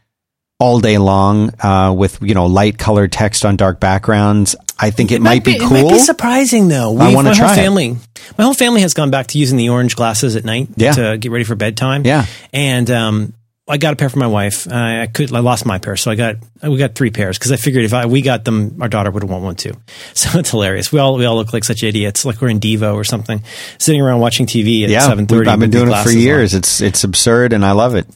[0.58, 4.56] all day long uh, with you know light colored text on dark backgrounds.
[4.78, 5.70] I think it, might, be, It cool.
[5.70, 6.96] might be surprising though.
[6.98, 7.56] I We've- wanna try whole it.
[7.56, 7.96] family.
[8.36, 10.92] My whole family has gone back to using the orange glasses at night Yeah.
[10.92, 12.04] to get ready for bedtime.
[12.04, 12.26] Yeah.
[12.52, 13.32] and um,
[13.68, 14.70] I got a pair for my wife.
[14.70, 15.32] I, could.
[15.34, 17.92] I lost my pair, so I got we got three pairs because I figured if
[17.94, 19.72] I, we got them, our daughter would want one too.
[20.14, 20.92] So it's hilarious.
[20.92, 23.42] We all we all look like such idiots, like we're in Devo or something,
[23.78, 25.50] sitting around watching TV at yeah, seven we've- thirty.
[25.50, 26.54] I've been doing it for years.
[26.54, 28.06] It's it's absurd, and I love it.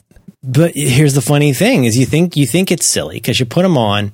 [0.43, 3.61] But here's the funny thing: is you think you think it's silly because you put
[3.63, 4.13] them on,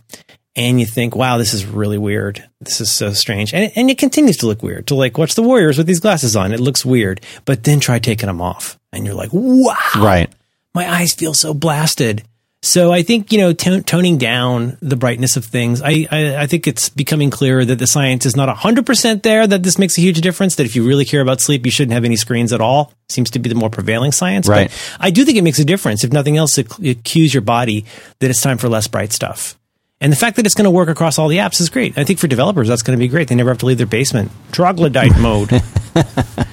[0.55, 2.43] and you think, "Wow, this is really weird.
[2.59, 4.87] This is so strange," and and it continues to look weird.
[4.87, 7.21] To like watch the Warriors with these glasses on, it looks weird.
[7.45, 10.29] But then try taking them off, and you're like, "Wow, Right.
[10.73, 12.23] my eyes feel so blasted."
[12.63, 15.81] So I think you know ton- toning down the brightness of things.
[15.81, 19.45] I, I I think it's becoming clearer that the science is not hundred percent there.
[19.45, 20.55] That this makes a huge difference.
[20.55, 22.91] That if you really care about sleep, you shouldn't have any screens at all.
[23.09, 24.47] Seems to be the more prevailing science.
[24.47, 24.69] Right.
[24.69, 26.03] But I do think it makes a difference.
[26.03, 27.85] If nothing else, it, it cues your body
[28.19, 29.57] that it's time for less bright stuff.
[29.99, 31.97] And the fact that it's going to work across all the apps is great.
[31.97, 33.29] I think for developers, that's going to be great.
[33.29, 34.31] They never have to leave their basement.
[34.51, 35.49] Troglodyte mode.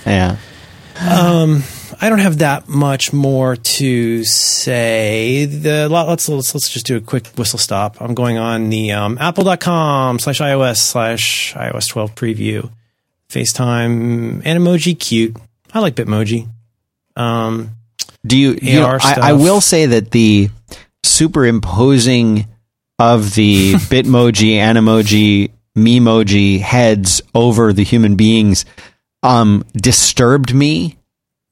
[0.07, 0.37] Yeah.
[1.01, 1.63] Um,
[2.05, 5.47] I don't have that much more to say.
[5.47, 7.97] The let's let's let's just do a quick whistle stop.
[7.99, 12.71] I'm going on the um, apple.com slash iOS slash iOS 12 preview.
[13.31, 15.35] FaceTime Animoji cute.
[15.73, 16.47] I like Bitmoji.
[17.17, 17.71] Um,
[18.27, 18.59] Do you?
[18.61, 20.51] you know, I, I will say that the
[21.05, 22.47] superimposing
[22.99, 28.67] of the Bitmoji, Animoji, Memoji heads over the human beings
[29.23, 30.99] um, disturbed me.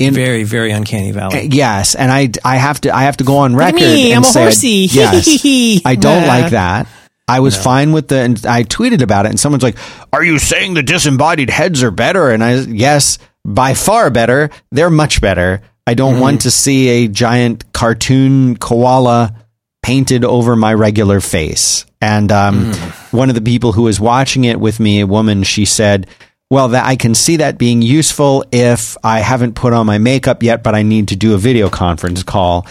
[0.06, 1.38] In very very uncanny valley.
[1.38, 3.76] Eh, yes, and I I have to I have to go on record.
[3.80, 4.68] me, and I'm a say I- horsey.
[4.90, 6.28] yes, I don't Nah.
[6.28, 6.86] like that.
[7.28, 9.78] I was fine with the, and I tweeted about it, and someone's like,
[10.12, 14.50] "Are you saying the disembodied heads are better?" And I, yes, by far better.
[14.70, 15.62] They're much better.
[15.86, 16.42] I don't want mm.
[16.42, 19.34] to see a giant cartoon koala
[19.82, 21.86] painted over my regular face.
[22.00, 23.12] And um, mm.
[23.12, 26.06] one of the people who was watching it with me, a woman, she said,
[26.52, 30.42] "Well, that I can see that being useful if I haven't put on my makeup
[30.42, 32.66] yet, but I need to do a video conference call."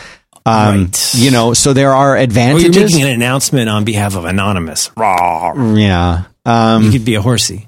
[0.45, 1.13] Um, Right.
[1.15, 2.93] You know, so there are you're advantages.
[2.93, 4.89] making an announcement on behalf of Anonymous.
[4.97, 5.53] Raw.
[5.75, 6.23] yeah.
[6.43, 7.67] Um, You could be a horsey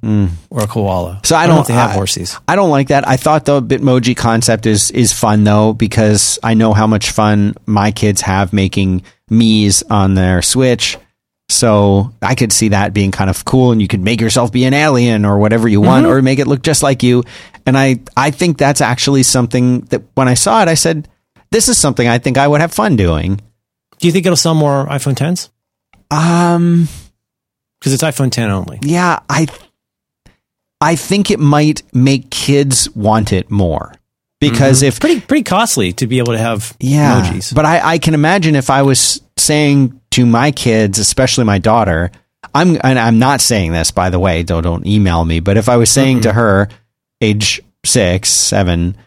[0.49, 1.19] or a koala.
[1.23, 2.37] So I don't if they have I- horses.
[2.47, 3.07] I don't like that.
[3.07, 7.53] I thought the Bitmoji concept is is fun though because I know how much fun
[7.67, 10.97] my kids have making me's on their Switch.
[11.53, 14.63] So I could see that being kind of cool, and you could make yourself be
[14.65, 17.23] an alien or whatever you want, or make it look just like you.
[17.65, 21.07] And I I think that's actually something that when I saw it, I said,
[21.51, 23.39] "This is something I think I would have fun doing."
[23.99, 25.49] Do you think it'll sell more iPhone 10s?
[26.11, 26.87] Um.
[27.79, 28.79] Because it's iPhone 10 only.
[28.81, 29.47] Yeah, I
[30.81, 33.93] I think it might make kids want it more
[34.39, 37.53] because if Pretty pretty costly to be able to have yeah, emojis.
[37.55, 42.11] but I, I can imagine if I was saying to my kids, especially my daughter,
[42.53, 45.69] I'm and I'm not saying this by the way, don't don't email me, but if
[45.69, 46.67] I was saying to her,
[47.21, 48.97] age six, seven.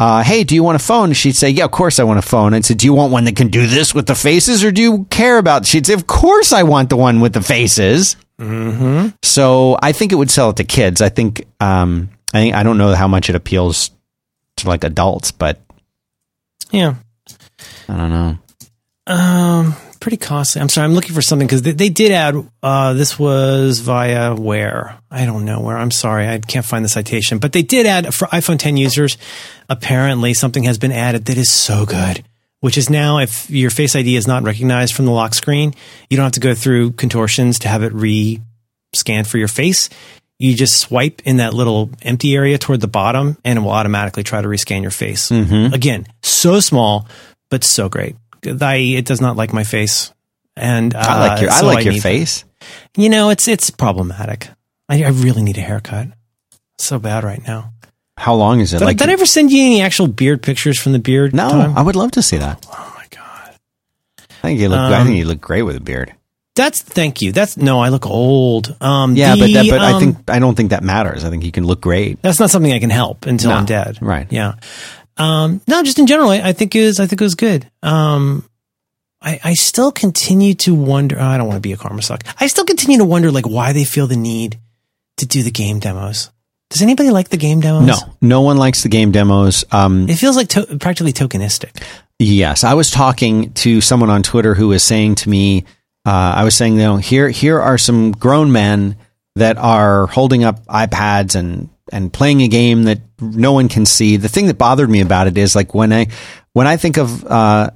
[0.00, 1.12] Uh, hey, do you want a phone?
[1.12, 2.52] She'd say, Yeah, of course I want a phone.
[2.52, 4.82] I'd say, Do you want one that can do this with the faces, or do
[4.82, 5.66] you care about?
[5.66, 8.16] She'd say, Of course I want the one with the faces.
[8.40, 9.10] mm-hmm.
[9.22, 11.00] So I think it would sell it to kids.
[11.00, 13.92] I think um I think I don't know how much it appeals
[14.56, 15.60] to like adults, but
[16.72, 16.94] Yeah.
[17.88, 18.38] I don't know.
[19.06, 20.60] Um, pretty costly.
[20.60, 20.84] I'm sorry.
[20.84, 22.34] I'm looking for something because they, they did add.
[22.62, 25.76] Uh, this was via where I don't know where.
[25.76, 27.38] I'm sorry, I can't find the citation.
[27.38, 29.16] But they did add for iPhone 10 users.
[29.68, 32.24] Apparently, something has been added that is so good.
[32.60, 35.74] Which is now, if your Face ID is not recognized from the lock screen,
[36.08, 39.90] you don't have to go through contortions to have it re-scanned for your face.
[40.38, 44.22] You just swipe in that little empty area toward the bottom, and it will automatically
[44.22, 45.30] try to rescan your face.
[45.74, 47.06] Again, so small,
[47.50, 48.16] but so great.
[48.46, 50.12] I, it does not like my face,
[50.56, 52.44] and uh, I like your I so like your need- face.
[52.96, 54.48] You know, it's it's problematic.
[54.88, 56.08] I, I really need a haircut.
[56.78, 57.72] So bad right now.
[58.16, 58.78] How long is it?
[58.78, 61.34] Did, like did I ever send you any actual beard pictures from the beard?
[61.34, 61.76] No, time?
[61.76, 62.64] I would love to see that.
[62.72, 63.56] oh my god.
[64.18, 64.78] I think you look.
[64.78, 66.14] I Um, think you look great with a beard.
[66.56, 67.32] That's thank you.
[67.32, 68.76] That's no, I look old.
[68.80, 71.24] Um, Yeah, but that, but I um, think I don't think that matters.
[71.24, 72.22] I think you can look great.
[72.22, 73.98] that's not something I can help until No, I'm dead.
[74.00, 74.28] right.
[74.30, 74.54] Yeah.
[75.16, 77.70] Um, no, just in general, I, I think it was, I think it was good.
[77.82, 78.48] Um,
[79.20, 81.18] I, I still continue to wonder.
[81.20, 82.22] I don't want to be a karma suck.
[82.40, 84.58] I still continue to wonder, like, why they feel the need
[85.18, 86.30] to do the game demos.
[86.70, 87.86] Does anybody like the game demos?
[87.86, 89.64] No, no one likes the game demos.
[89.70, 91.82] Um, It feels like to- practically tokenistic.
[92.18, 95.64] Yes, I was talking to someone on Twitter who was saying to me,
[96.04, 98.96] uh, I was saying, you know, here here are some grown men
[99.36, 104.16] that are holding up iPads and and playing a game that no one can see.
[104.16, 106.06] The thing that bothered me about it is like when I
[106.52, 107.70] when I think of uh,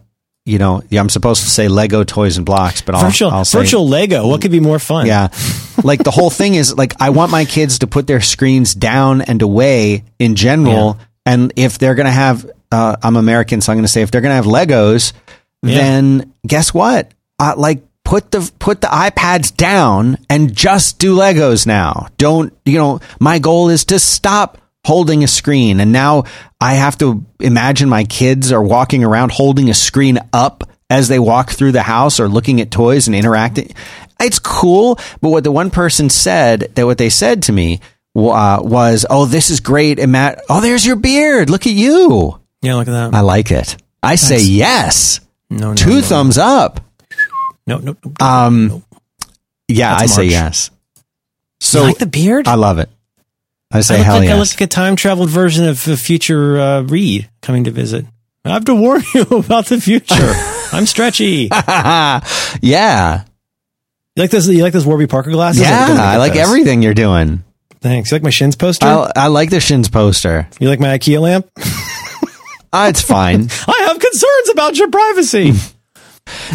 [0.44, 3.44] you know, yeah, I'm supposed to say Lego toys and blocks, but I'll, virtual I'll
[3.44, 4.26] say, virtual Lego.
[4.26, 5.06] What could be more fun?
[5.06, 5.28] yeah,
[5.84, 9.20] like the whole thing is like I want my kids to put their screens down
[9.20, 13.88] and away in general, and if they're gonna have, uh, I'm American, so I'm gonna
[13.88, 15.12] say if they're gonna have Legos,
[15.62, 15.74] Yeah.
[15.76, 17.12] then guess what?
[17.38, 22.08] Uh, like put the put the iPads down and just do Legos now.
[22.16, 23.00] Don't you know?
[23.20, 24.56] My goal is to stop
[24.86, 26.24] holding a screen, and now
[26.58, 31.18] I have to imagine my kids are walking around holding a screen up as they
[31.18, 33.74] walk through the house or looking at toys and interacting.
[34.18, 37.80] It's cool, but what the one person said that what they said to me
[38.16, 40.40] uh, was, "Oh, this is great, and Matt.
[40.48, 41.50] Oh, there's your beard.
[41.50, 42.40] Look at you.
[42.62, 43.14] Yeah, look at that.
[43.14, 43.76] I like it.
[44.02, 45.20] I say yes.
[45.50, 46.87] no, no, Two no, thumbs up."
[47.68, 48.12] No, no, no.
[48.20, 48.26] no.
[48.26, 48.82] Um,
[49.68, 50.30] yeah, That's I say March.
[50.32, 50.70] yes.
[50.96, 51.02] You
[51.60, 52.48] So like the beard?
[52.48, 52.88] I love it.
[53.70, 56.58] I say I hell like, I look like a time traveled version of a future
[56.58, 58.06] uh, Reed coming to visit.
[58.44, 60.14] I have to warn you about the future.
[60.72, 61.48] I'm stretchy.
[62.62, 63.24] yeah,
[64.16, 64.48] You like this?
[64.48, 65.62] You like those Warby Parker glasses?
[65.62, 65.86] yeah.
[65.98, 66.42] I like those.
[66.48, 67.44] everything you're doing.
[67.80, 68.10] Thanks.
[68.10, 68.86] You like my shins poster?
[68.86, 70.48] I, I like the Shins poster.
[70.58, 71.48] you like my IKEA lamp?
[72.72, 73.48] Uh, it's fine.
[73.68, 75.52] I have concerns about your privacy.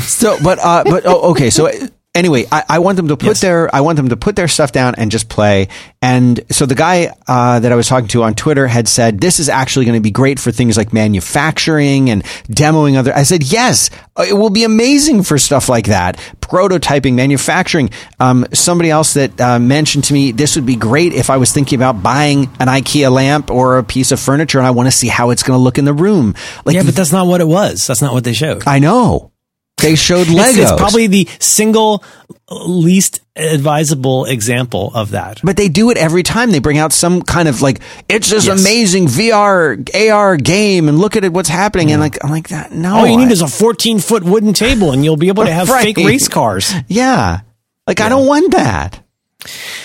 [0.01, 1.49] So, but uh, but oh, okay.
[1.49, 1.69] So
[2.15, 3.41] anyway, I, I want them to put Yes.
[3.41, 5.67] their I want them to put their stuff down and just play.
[6.01, 9.39] And so the guy uh, that I was talking to on Twitter had said this
[9.39, 13.13] is actually going to be great for things like manufacturing and demoing other.
[13.15, 17.89] I said yes, uh, it will be amazing for stuff like that, prototyping, manufacturing.
[18.19, 21.51] Um, somebody else that uh, mentioned to me this would be great if I was
[21.51, 24.91] thinking about buying an IKEA lamp or a piece of furniture and I want to
[24.91, 26.35] see how it's going to look in the room.
[26.65, 27.87] Like yeah, but that's not what it was.
[27.87, 28.67] That's not what they showed.
[28.67, 29.31] I know.
[29.77, 30.49] They showed Legos.
[30.49, 32.03] It's, it's probably the single
[32.49, 35.41] uh, least advisable example of that.
[35.43, 38.45] but they do it every time they bring out some kind of like it's this
[38.45, 38.61] Yes.
[38.61, 42.71] amazing VR AR game and look at it what's happening and like I'm like that
[42.71, 45.45] no All you I- need is a 14 foot wooden table and you'll be able
[45.45, 45.83] to have Right.
[45.83, 46.71] fake race cars.
[46.87, 47.41] yeah
[47.87, 49.02] like I don't want that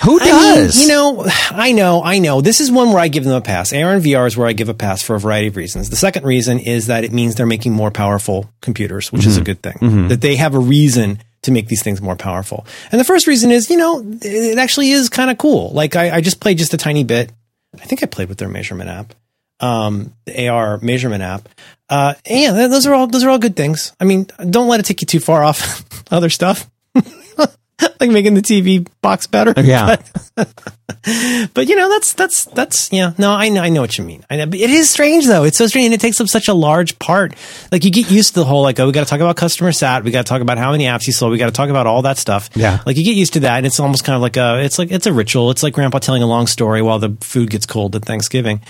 [0.04, 2.40] who I mean, does you know, I know, I know.
[2.40, 3.72] This is one where I give them a pass.
[3.72, 5.90] AR and VR is where I give a pass for a variety of reasons.
[5.90, 9.42] The second reason is that it means they're making more powerful computers, which is Mm-hmm.
[9.42, 10.08] a good thing.
[10.08, 12.66] That they have a reason to make these things more powerful.
[12.90, 15.70] And the first reason is, you know, it actually is kind of cool.
[15.70, 17.30] Like I, I just played just a tiny bit.
[17.80, 19.14] I think I played with their measurement app,
[19.60, 21.48] um, the AR measurement app.
[21.88, 23.92] Uh, and yeah, those are all those are all good things.
[24.00, 26.68] I mean, don't let it take you too far off other stuff.
[28.00, 29.54] like making the TV box better.
[29.60, 29.96] yeah
[31.54, 33.12] But you know, that's that's that's yeah.
[33.18, 34.24] No, I know I know what you mean.
[34.28, 35.44] I know, but it is strange though.
[35.44, 37.34] It's so strange, and it takes up such a large part.
[37.72, 39.72] Like you get used to the whole like, oh, we got to talk about customer
[39.72, 40.04] sat.
[40.04, 41.32] We got to talk about how many apps you sold.
[41.32, 42.50] We got to talk about all that stuff.
[42.54, 42.80] Yeah.
[42.84, 44.90] Like you get used to that, and it's almost kind of like a it's like
[44.90, 45.50] it's a ritual.
[45.50, 48.60] It's like Grandpa telling a long story while the food gets cold at Thanksgiving.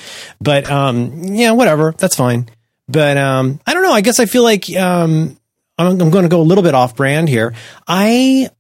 [0.41, 1.95] But um, yeah, whatever.
[1.97, 2.49] That's fine.
[2.89, 3.93] But um, I don't know.
[3.93, 5.39] I guess I feel like um,
[5.79, 7.55] I'm, I'm going to go a little bit off brand here.
[7.87, 8.51] I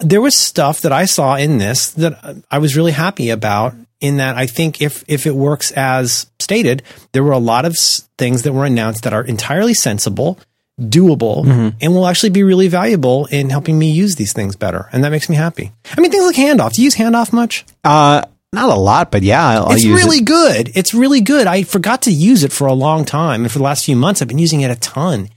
[0.00, 3.74] there was stuff that I saw in this that I was really happy about.
[4.00, 6.82] In that, I think if if it works as stated,
[7.12, 7.74] there were a lot of
[8.18, 10.38] things that were announced that are entirely sensible,
[10.78, 11.46] doable,
[11.80, 14.88] and will actually be really valuable in helping me use these things better.
[14.92, 15.72] And that makes me happy.
[15.96, 16.72] I mean, things like handoff.
[16.74, 17.64] Do you use handoff much?
[17.84, 18.22] uh
[18.52, 20.24] not a lot but yeah I'll, I'll it's use really it.
[20.26, 20.70] good.
[20.76, 21.48] It's really good.
[21.48, 24.22] I forgot to use it for a long time, and for the last few months,
[24.22, 25.28] I've been using it a ton.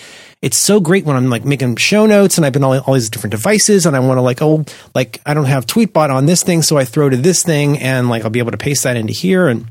[0.42, 3.10] It's so great when I'm like making show notes, and I've been on all these
[3.10, 6.44] different devices, and I want to like, oh, like I don't have Tweetbot on this
[6.44, 8.96] thing, so I throw to this thing, and like I'll be able to paste that
[8.98, 9.66] into here, and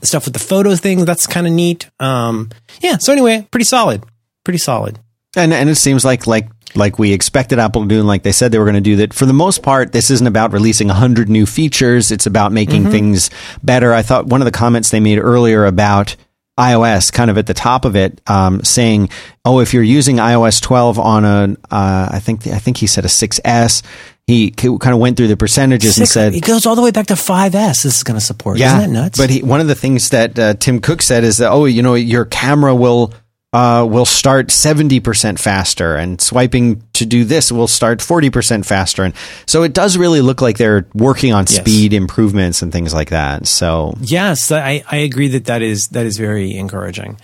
[0.00, 1.90] the stuff with the photo thing that's kind of neat.
[2.00, 2.96] Um, yeah.
[2.98, 4.02] So anyway, pretty solid.
[4.44, 4.98] Pretty solid.
[5.36, 8.32] and and it seems like like like we expected Apple to do and like they
[8.32, 10.88] said they were going to do that for the most part this isn't about releasing
[10.88, 12.90] 100 new features it's about making Mm-hmm.
[12.90, 13.30] things
[13.62, 16.16] better I thought one of the comments they made earlier about
[16.58, 19.08] iOS kind of at the top of it um, saying
[19.44, 23.04] oh if you're using iOS 12 on a uh, I think I think he said
[23.04, 23.82] a 6s
[24.26, 27.08] he kind of went through the percentages and said it goes all the way back
[27.08, 27.82] to 5S.
[27.82, 28.58] This is going to support.
[28.58, 29.18] Isn't that nuts?
[29.18, 31.82] but he, one of the things that uh, Tim Cook said is that oh, you
[31.82, 33.12] know, your camera will
[33.54, 38.66] uh, will start seventy percent faster, and swiping to do this will start forty percent
[38.66, 39.14] faster, and
[39.46, 41.60] so it does really look like they're working on Yes.
[41.60, 43.46] speed improvements and things like that.
[43.46, 47.16] So Yes, I, I agree that that is that is very encouraging.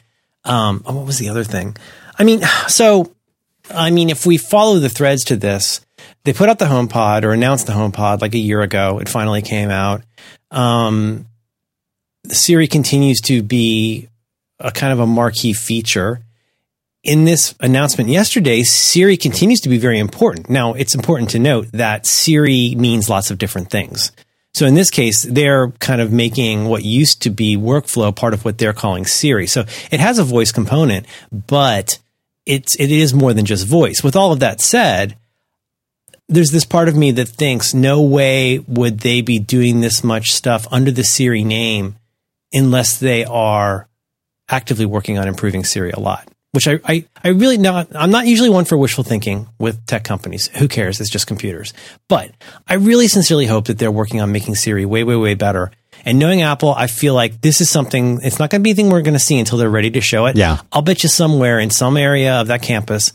[0.45, 1.77] Um, oh, what was the other thing?
[2.17, 3.13] I mean, so
[3.75, 5.81] I mean, if we follow the threads to this,
[6.25, 9.01] they put out the HomePod or announced the HomePod like a year ago.
[9.01, 10.03] It finally came out.
[10.53, 11.27] Um,
[12.29, 14.09] Siri continues to be
[14.61, 16.21] a kind of a marquee feature.
[17.03, 20.51] In this announcement yesterday, Siri continues to be very important.
[20.51, 24.13] Now, it's important to note that Siri means lots of different things.
[24.53, 28.45] So in this case, they're kind of making what used to be workflow part of
[28.45, 29.47] what they're calling Siri.
[29.47, 31.99] So it has a voice component, but
[32.47, 34.03] it's it is more than just voice.
[34.03, 35.17] With all of that said,
[36.29, 40.33] there's this part of me that thinks no way would they be doing this much
[40.33, 41.97] stuff under the Siri name
[42.53, 43.89] unless they are
[44.51, 46.29] actively working on improving Siri a lot.
[46.53, 50.03] Which I, I, I really not I'm not usually one for wishful thinking with tech
[50.03, 50.49] companies.
[50.59, 51.01] Who cares?
[51.01, 51.73] It's just computers.
[52.09, 52.33] But
[52.67, 55.71] I really sincerely hope that they're working on making Siri way, way, way better.
[56.05, 59.03] And knowing Apple, I feel like this is something it's not gonna be anything we're
[59.03, 60.35] gonna see until they're ready to show it.
[60.37, 60.59] Yeah.
[60.73, 63.13] I'll bet you somewhere in some area of that campus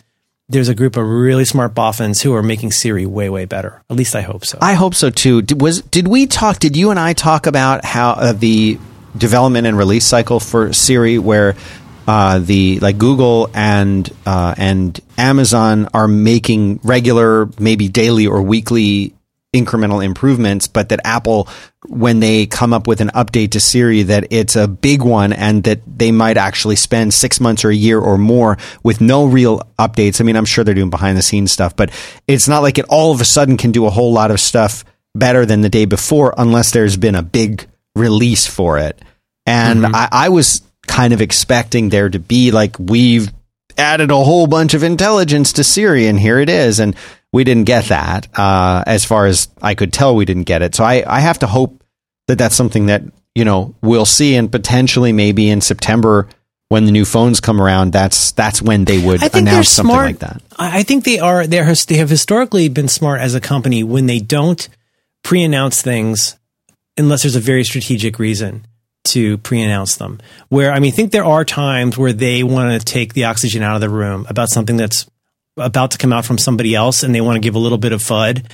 [0.48, 3.82] there's a group of really smart boffins who are making Siri way, way better.
[3.90, 4.58] At least I hope so.
[4.62, 5.42] I hope so too.
[5.42, 6.60] Did, was did we talk?
[6.60, 8.78] Did you and I talk about how uh, the
[9.18, 11.56] development and release cycle for Siri, where
[12.08, 19.16] uh, the like Google and uh, and Amazon are making regular, maybe daily or weekly
[19.56, 21.48] incremental improvements, but that Apple,
[21.88, 25.64] when they come up with an update to Siri, that it's a big one and
[25.64, 29.62] that they might actually spend six months or a year or more with no real
[29.80, 30.20] updates.
[30.20, 31.90] I mean, I'm sure they're doing behind the scenes stuff, but
[32.28, 34.84] it's not like it all of a sudden can do a whole lot of stuff
[35.16, 39.00] better than the day before unless there's been a big release for it.
[39.46, 39.96] And mm-hmm.
[39.96, 43.32] I, I was kind of expecting there to be like, we've
[43.78, 46.80] added a whole bunch of intelligence to Siri and here it is.
[46.80, 46.96] And
[47.32, 48.28] we didn't get that.
[48.38, 50.76] Uh, as far as I could tell, we didn't get it.
[50.76, 51.84] So I, I have to hope
[52.28, 56.28] that that's something that, you know, we'll see and potentially maybe in September
[56.70, 60.06] when the new phones come around, that's that's when they would announce something smart.
[60.08, 60.42] like that.
[60.58, 64.20] I think they are they they have historically been smart as a company when they
[64.20, 64.68] don't
[65.24, 66.38] pre-announce things
[66.98, 68.66] unless there's a very strategic reason
[69.06, 70.20] to pre-announce them.
[70.50, 73.64] Where I mean, I think there are times where they want to take the oxygen
[73.64, 75.10] out of the room about something that's
[75.58, 77.94] about to come out from somebody else and they want to give a little bit
[77.94, 78.46] of FUD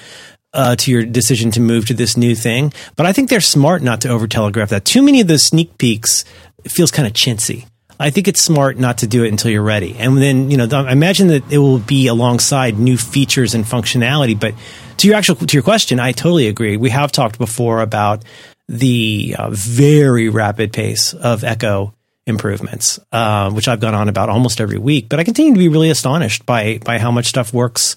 [0.53, 2.73] uh, to your decision to move to this new thing.
[2.95, 4.85] But I think they're smart not to over telegraph that.
[4.85, 6.25] Too many of those sneak peeks
[6.67, 7.65] feels kind of chintzy.
[8.01, 9.95] I think it's smart not to do it until you're ready.
[9.97, 14.39] And then, you know, I imagine that it will be alongside new features and functionality.
[14.39, 14.55] But
[14.97, 16.77] to your actual, to your question, I totally agree.
[16.77, 18.23] We have talked before about
[18.67, 21.93] the uh, very rapid pace of Echo
[22.25, 25.09] improvements, uh, which I've gone on about almost every week.
[25.09, 27.95] But I continue to be really astonished by by how much stuff works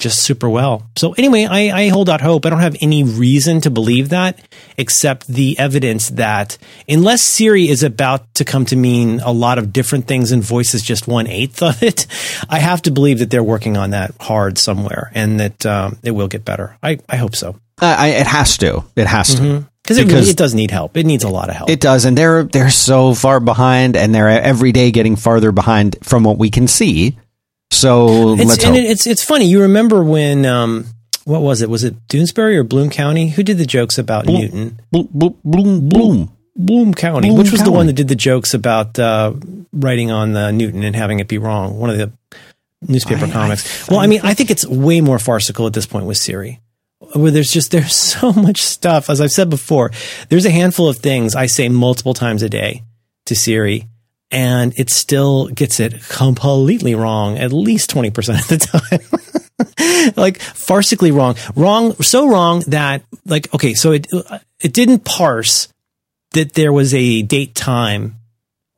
[0.00, 0.82] just super well.
[0.96, 2.46] So anyway, I, I, hold out hope.
[2.46, 4.40] I don't have any reason to believe that,
[4.76, 9.72] except the evidence that unless Siri is about to come to mean a lot of
[9.72, 12.06] different things and voice is just one eighth of it,
[12.48, 16.10] I have to believe that they're working on that hard somewhere and that um, it
[16.10, 16.76] will get better.
[16.82, 17.56] I, I hope so.
[17.80, 18.84] Uh, I, it has to.
[18.96, 19.42] It has to.
[19.42, 19.66] Mm-hmm.
[19.82, 20.96] Because it, really, it does need help.
[20.96, 21.70] It needs a lot of help.
[21.70, 25.96] It does, and they're they're so far behind, and they're every day getting farther behind
[26.02, 27.16] from what we can see.
[27.70, 29.46] So it's, let's and it's it's funny.
[29.46, 30.86] You remember when um,
[31.24, 31.70] what was it?
[31.70, 33.28] Was it Doonesbury or Bloom County?
[33.28, 34.80] Who did the jokes about Bloom, Newton?
[34.90, 35.08] Bloom
[35.44, 37.28] Bloom Bloom Bloom County.
[37.28, 37.70] Bloom Which was County.
[37.70, 39.34] the one that did the jokes about uh,
[39.72, 41.78] writing on the Newton and having it be wrong?
[41.78, 42.12] One of the
[42.82, 43.88] newspaper I, comics.
[43.88, 46.16] I, well, I, I mean, I think it's way more farcical at this point with
[46.18, 46.60] Siri
[47.14, 49.90] where there's just there's so much stuff as i've said before
[50.28, 52.82] there's a handful of things i say multiple times a day
[53.26, 53.86] to siri
[54.30, 61.14] and it still gets it completely wrong at least 20% of the time like farcically
[61.14, 64.06] wrong wrong so wrong that like okay so it
[64.60, 65.68] it didn't parse
[66.32, 68.16] that there was a date time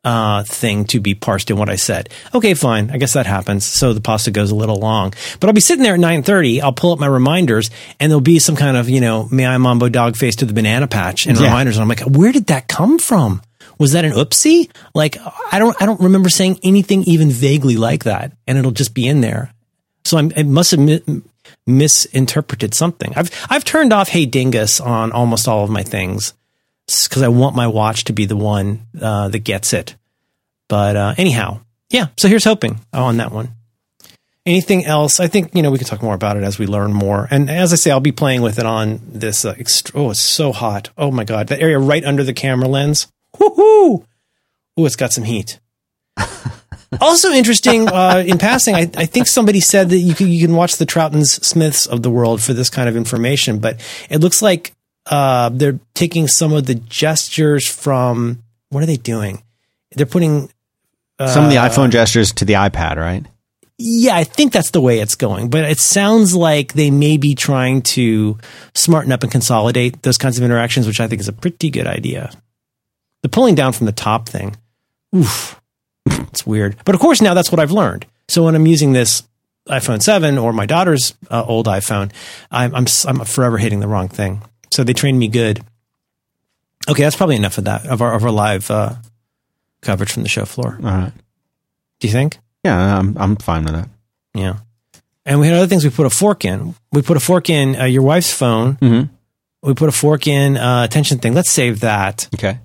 [0.05, 2.09] uh, thing to be parsed in what I said.
[2.35, 2.91] Okay, fine.
[2.91, 3.65] I guess that happens.
[3.65, 6.61] So the pasta goes a little long, but I'll be sitting there at 930.
[6.61, 9.57] I'll pull up my reminders and there'll be some kind of, you know, may I
[9.59, 11.45] mambo dog face to the banana patch and yeah.
[11.45, 11.77] reminders.
[11.77, 13.43] And I'm like, where did that come from?
[13.83, 14.71] Was that an oopsie?
[14.95, 15.17] Like,
[15.51, 18.31] I don't, I don't remember saying anything even vaguely like that.
[18.47, 19.53] And it'll just be in there.
[20.05, 21.03] So I'm, I must have mi-
[21.67, 23.13] misinterpreted something.
[23.17, 26.33] I've, I've turned off Hey Dingus on almost all of my things
[26.87, 29.97] because I want my watch to be the one uh, that gets it.
[30.69, 32.07] But uh, anyhow, yeah.
[32.21, 33.49] So here's hoping on that one.
[34.47, 35.19] Anything else?
[35.19, 37.27] I think you know we can talk more about it as we learn more.
[37.33, 39.45] And as I say, I'll be playing with it on this.
[39.45, 40.91] Uh, ext- oh, it's so hot!
[40.97, 43.09] Oh my god, that area right under the camera lens.
[43.37, 44.05] Woohoo!
[44.77, 45.59] Oh, it's got some heat.
[47.01, 50.55] also interesting uh, in passing, I, I, think somebody said that you can, you can
[50.55, 53.81] watch the Troughton Smiths of the world for this kind of information, but
[54.11, 54.75] it looks like
[55.07, 59.43] uh, they're taking some of the gestures from what are they doing?
[59.93, 60.51] They're putting
[61.19, 63.25] uh, some of the iPhone gestures to the iPad, right?
[63.79, 65.51] Yeah, I think that's the way it's going.
[65.51, 68.39] But it sounds like they may be trying to
[68.75, 71.87] smarten up and consolidate those kinds of interactions, which I think is a pretty good
[71.87, 72.31] idea.
[73.23, 74.57] The pulling down from the top thing,
[75.15, 75.61] oof,
[76.07, 76.77] it's weird.
[76.85, 78.07] But of course, now that's what I've learned.
[78.29, 79.23] So when I'm using this
[79.69, 82.13] iPhone 7 or my daughter's uh, old iPhone,
[82.51, 84.43] I'm, I'm, I'm forever hitting the wrong thing.
[84.71, 85.63] So they trained me good.
[86.89, 88.95] Okay, that's probably enough of that of our of our live uh,
[89.83, 90.79] coverage from the show floor.
[90.83, 91.13] All right.
[92.01, 92.39] Do you think?
[92.65, 93.89] Yeah, I'm I'm fine with that.
[94.35, 94.57] Yeah.
[95.25, 96.75] And we had other things we put a fork in.
[96.91, 98.75] We put a fork in uh, your wife's phone.
[98.77, 99.15] Mm-hmm.
[99.63, 101.35] We put a fork in uh, attention thing.
[101.35, 102.29] Let's save that.
[102.35, 102.59] Okay.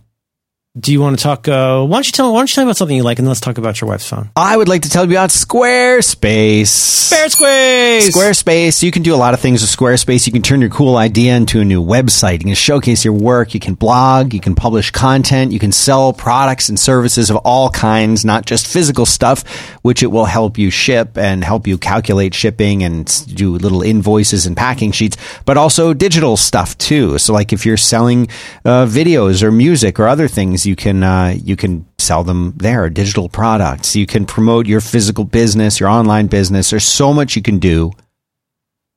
[0.78, 1.48] Do you want to talk?
[1.48, 2.32] Uh, why don't you tell?
[2.34, 3.90] Why don't you tell me about something you like, and then let's talk about your
[3.90, 4.30] wife's phone.
[4.36, 6.66] I would like to tell you about Squarespace.
[6.68, 8.10] Squarespace.
[8.10, 8.84] Squarespace.
[8.84, 10.28] You can do a lot of things with Squarespace.
[10.28, 12.34] You can turn your cool idea into a new website.
[12.34, 13.56] You can showcase your work.
[13.56, 14.36] You can blog.
[14.36, 15.52] You can publish content.
[15.52, 19.48] You can sell products and services of all kinds, not just physical stuff,
[19.82, 24.46] which it will help you ship and help you calculate shipping and do little invoices
[24.46, 27.18] and packing sheets, but also digital stuff too.
[27.18, 28.28] So, like if you're selling
[28.64, 32.90] uh, videos or music or other things, you can uh, you can sell them there.
[32.90, 33.96] Digital products.
[33.96, 36.70] You can promote your physical business, your online business.
[36.70, 37.94] There's so much you can do.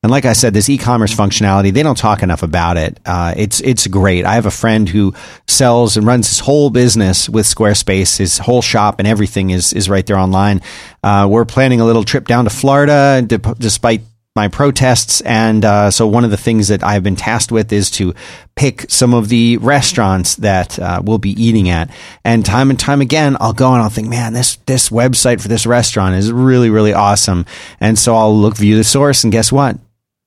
[0.03, 2.99] And like I said, this e-commerce functionality, they don't talk enough about it.
[3.05, 4.25] Uh, it's it's great.
[4.25, 5.13] I have a friend who
[5.47, 8.17] sells and runs his whole business with Squarespace.
[8.17, 10.61] His whole shop and everything is is right there online.
[11.03, 13.21] Uh, we're planning a little trip down to Florida,
[13.59, 14.01] despite
[14.35, 15.19] my protests.
[15.21, 18.13] And uh, so one of the things that I've been tasked with is to
[18.55, 21.89] pick some of the restaurants that uh, we'll be eating at.
[22.23, 25.49] And time and time again, I'll go and I'll think, man, this this website for
[25.49, 27.45] this restaurant is really really awesome.
[27.81, 29.77] And so I'll look view the source, and guess what?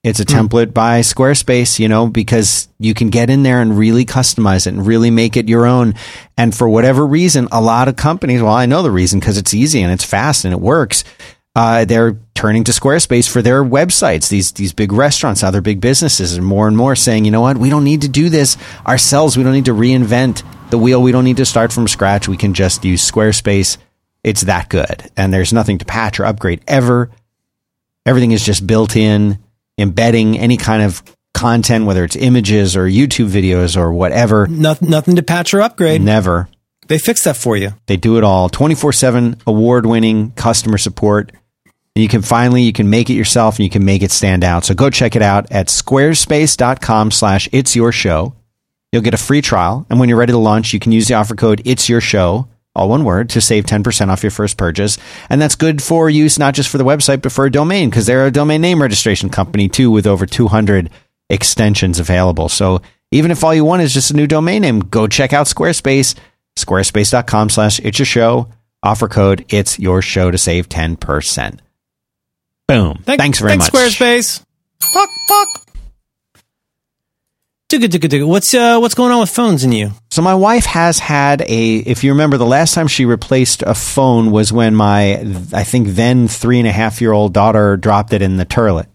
[0.02, 4.04] It's a template by Squarespace, you know, because you can get in there and really
[4.04, 5.94] customize it and really make it your own.
[6.36, 9.54] And for whatever reason, a lot of companies, well, I know the reason because it's
[9.54, 11.04] easy and it's fast and it works.
[11.56, 14.28] Uh, they're turning to Squarespace for their websites.
[14.28, 17.58] These these big restaurants, other big businesses, are more and more saying, you know what,
[17.58, 19.36] we don't need to do this ourselves.
[19.36, 21.00] We don't need to reinvent the wheel.
[21.00, 22.26] We don't need to start from scratch.
[22.26, 23.78] We can just use Squarespace.
[24.24, 27.10] It's that good, and there's nothing to patch or upgrade ever.
[28.06, 29.38] Everything is just built in,
[29.78, 31.02] embedding any kind of
[31.34, 34.46] content, whether it's images or YouTube videos or whatever.
[34.46, 36.00] Nothing, nothing to patch or upgrade.
[36.00, 36.48] Never.
[36.86, 37.74] They fix that for you.
[37.86, 38.48] They do it all.
[38.48, 41.32] 24/7 award-winning customer support.
[41.96, 44.42] And you can finally you can make it yourself and you can make it stand
[44.42, 44.64] out.
[44.64, 48.34] So go check it out at squarespace.com slash it's your show.
[48.92, 49.86] You'll get a free trial.
[49.88, 52.48] And when you're ready to launch, you can use the offer code it's your show,
[52.74, 54.98] all one word, to save 10% off your first purchase.
[55.30, 58.06] And that's good for use, not just for the website, but for a domain, because
[58.06, 60.90] they're a domain name registration company too, with over 200
[61.30, 62.48] extensions available.
[62.48, 62.82] So
[63.12, 66.16] even if all you want is just a new domain name, go check out Squarespace,
[66.56, 68.48] squarespace.com slash it's your show.
[68.82, 71.60] Offer code it's your show to save 10%.
[72.66, 72.98] Boom.
[73.04, 73.82] Thank- thanks very thanks, much.
[73.82, 74.44] Squarespace.
[74.80, 75.60] Fuck, fuck.
[77.70, 78.26] Digga, digga, digga.
[78.26, 79.90] What's uh, what's going on with phones and you?
[80.10, 81.76] So my wife has had a.
[81.76, 85.20] If you remember, the last time she replaced a phone was when my,
[85.52, 88.86] I think then three and a half year old daughter dropped it in the toilet,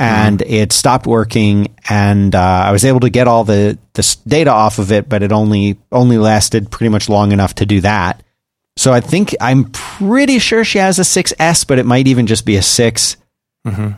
[0.00, 1.74] and it stopped working.
[1.88, 5.22] And uh, I was able to get all the the data off of it, but
[5.22, 8.22] it only only lasted pretty much long enough to do that.
[8.76, 12.46] So I think I'm pretty sure she has a 6S, but it might even just
[12.46, 13.16] be a 6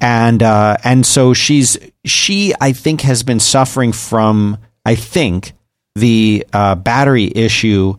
[0.00, 5.52] and uh, and so she's she I think has been suffering from I think
[5.94, 7.94] the uh, battery issue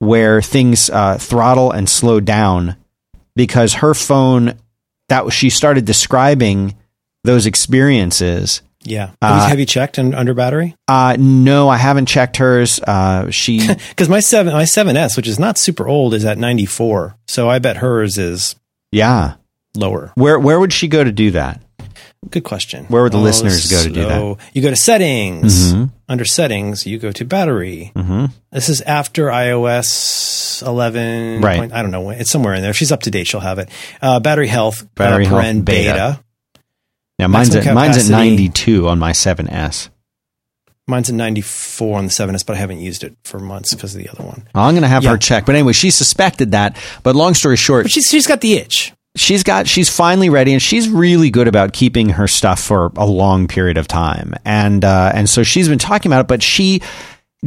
[0.00, 2.76] where things uh, throttle and slow down
[3.36, 4.58] because her phone
[5.08, 6.74] that she started describing
[7.22, 8.62] those experiences.
[8.84, 9.10] Yeah.
[9.22, 10.76] Have, you, have you checked and under battery?
[10.86, 12.80] Uh, no, I haven't checked hers.
[12.80, 17.16] Uh, she Because my seven, my 7S, which is not super old, is at 94.
[17.26, 18.56] So I bet hers is
[18.92, 19.34] yeah.
[19.74, 20.12] lower.
[20.14, 21.60] Where where would she go to do that?
[22.30, 22.86] Good question.
[22.86, 24.38] Where would the listeners go to do that?
[24.54, 25.74] You go to settings.
[26.08, 27.92] Under settings, you go to battery.
[27.94, 28.26] Mm-hmm.
[28.52, 31.40] This is after iOS 11.
[31.40, 31.58] Right.
[31.58, 32.10] point- I don't know.
[32.10, 32.70] It's somewhere in there.
[32.70, 33.68] If she's up to date, she'll have it.
[34.00, 34.86] Uh, battery health.
[34.94, 36.23] Battery uh, health paren beta.
[37.18, 39.88] Yeah, mine's at mine's at 92 on my 7S.
[40.86, 44.02] Mine's at 94 on the 7S, but I haven't used it for months because of
[44.02, 44.46] the other one.
[44.54, 45.10] I'm going to have Yeah.
[45.12, 45.46] her check.
[45.46, 46.76] But anyway, she suspected that.
[47.02, 48.92] But long story short, But she's, she's got the itch.
[49.16, 53.06] she's got she's finally ready and she's really good about keeping her stuff for a
[53.06, 56.82] long period of time and uh, and so she's been talking about it but she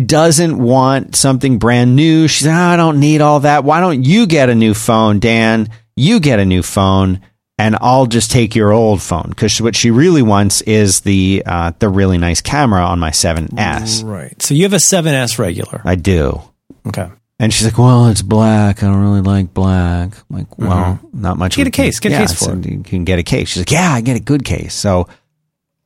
[0.05, 4.05] doesn't want something brand new she's like "Oh, i don't need all that why don't
[4.05, 7.19] you get a new phone dan you get a new phone
[7.57, 11.71] and i'll just take your old phone because what she really wants is the uh,
[11.79, 14.39] the really nice camera on my 7s Right.
[14.41, 15.81] So you have a 7S regular.
[15.85, 16.41] i do
[16.87, 17.09] Okay.
[17.39, 18.81] and she's like, "Well, it's black.
[18.81, 21.99] I don't really like black." I'm like, "Well, not much." Get a case.
[21.99, 22.65] Get a case for it.
[22.65, 23.49] You can get a case.
[23.49, 25.07] She's like, "Yeah, I get a good case." So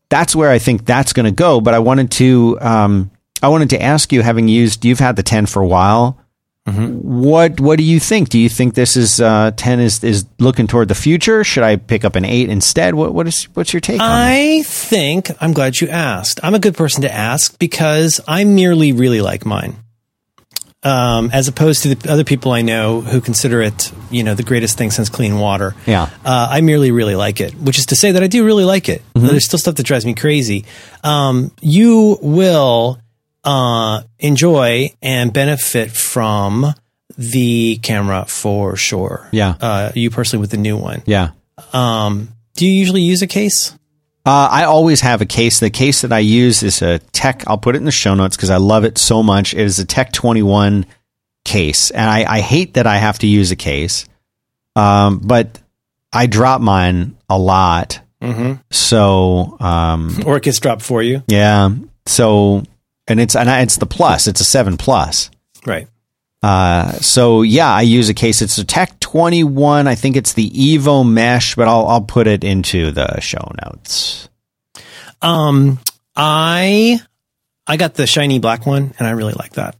[0.09, 1.59] that's where I think that's going to go.
[1.59, 3.09] But I wanted to, um,
[3.41, 6.20] I wanted to ask you, having used, you've had the 10 for a while.
[6.67, 7.21] Mm-hmm.
[7.23, 8.29] What What do you think?
[8.29, 11.43] Do you think this is uh, 10 is is looking toward the future?
[11.43, 12.93] Should I pick up an eight instead?
[12.93, 14.07] What What is What's your take on?
[14.09, 16.39] I think I'm glad you asked.
[16.43, 19.77] I'm a good person to ask because I merely really like mine.
[20.83, 24.41] um, as opposed to the other people I know who consider it, you know, the
[24.43, 25.75] greatest thing since clean water.
[25.85, 26.09] Yeah.
[26.25, 28.89] Uh, I merely really like it, which is to say that I do really like
[28.89, 29.03] it.
[29.13, 30.65] There's still stuff that drives me crazy.
[31.03, 32.99] Um, you will
[33.43, 36.73] uh, enjoy and benefit from
[37.17, 39.27] the camera for sure.
[39.31, 39.55] Yeah.
[39.59, 41.03] Uh, you personally with the new one.
[41.05, 41.31] Yeah.
[41.73, 43.75] Um, do you usually use a case?
[44.25, 45.59] Uh, I always have a case.
[45.59, 47.43] The case that I use is a Tech.
[47.47, 49.53] I'll put it in the show notes because I love it so much.
[49.53, 50.85] It is a Tech 21
[51.43, 54.05] case, and I, I hate that I have to use a case,
[54.75, 55.59] um, but
[56.13, 57.99] I drop mine a lot.
[58.21, 58.61] Mm-hmm.
[58.69, 61.23] So um, Or it gets dropped for you?
[61.27, 61.69] yeah,
[62.05, 62.63] so
[63.07, 64.27] and it's and it's the plus.
[64.27, 65.29] It's a seven plus.
[65.65, 65.87] Right.
[66.43, 68.41] Uh, so yeah, I use a case.
[68.41, 69.87] It's a Tech 21.
[69.87, 74.27] I think it's the Evo Mesh, but I'll I'll put it into the show notes.
[75.21, 75.79] Um,
[76.15, 76.99] I
[77.67, 79.75] I got the shiny black one, and I really like that.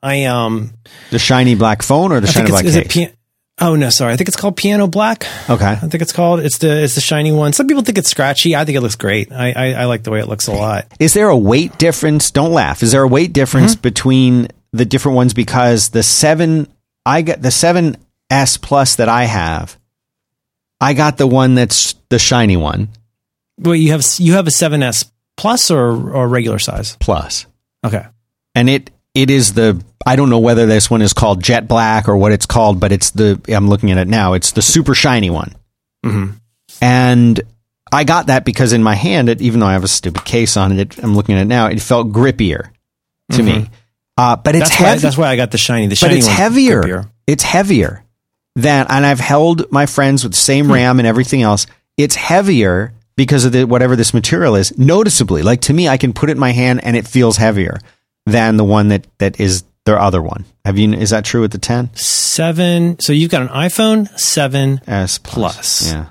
[0.00, 0.72] I um,
[1.10, 2.86] The shiny black phone or the I shiny black case?
[2.88, 3.12] pia-
[3.60, 4.12] Oh no, sorry.
[4.12, 5.24] I think it's called Piano Black.
[5.50, 5.66] okay.
[5.66, 6.40] I think it's called.
[6.40, 7.52] It's the it's the shiny one.
[7.52, 8.54] Some people think it's scratchy.
[8.54, 9.32] I think it looks great.
[9.32, 10.86] I I, I like the way it looks a lot.
[11.00, 12.30] Is there a weight difference?
[12.30, 12.82] Don't laugh.
[12.82, 13.82] Is there a weight difference Mm-hmm.
[13.82, 15.34] between the different ones?
[15.34, 16.68] Because the seven,
[17.04, 17.96] I got the seven
[18.30, 19.76] S plus that I have.
[20.80, 22.88] I got the one that's the shiny one
[23.58, 26.96] Well, you have you have a 7S plus or or regular size.
[27.00, 27.46] plus,
[27.84, 28.06] Okay.
[28.54, 28.90] and it
[29.22, 32.32] it is the I don't know whether this one is called jet black or what
[32.32, 34.32] it's called, but it's the I'm looking at it now.
[34.34, 35.54] It's the super shiny one,
[36.06, 36.34] Mhm.
[36.80, 37.40] and
[37.92, 40.56] I got that because in my hand, it, even though I have a stupid case
[40.56, 41.66] on it, I'm looking at it now.
[41.66, 42.68] It felt grippier
[43.32, 43.68] to me,
[44.16, 44.82] uh, but it's Mm-hmm.
[44.84, 45.86] That's why that's why I got the shiny.
[45.88, 46.82] The shiny but it's heavier.
[46.82, 47.10] grippier.
[47.26, 48.04] It's heavier
[48.56, 50.52] than, and I've held my friends with the Hmm.
[50.52, 51.66] same RAM and everything else.
[51.96, 54.76] It's heavier because of the whatever this material is.
[54.78, 57.78] Noticeably, like to me, I can put it in my hand and it feels heavier
[58.32, 60.44] than the one that that is their other one.
[60.64, 60.92] Have you?
[60.92, 62.98] Is that true with the 10 Seven.
[63.00, 64.80] So you've got an iPhone seven.
[64.86, 65.90] S Plus.
[65.90, 66.06] Yeah,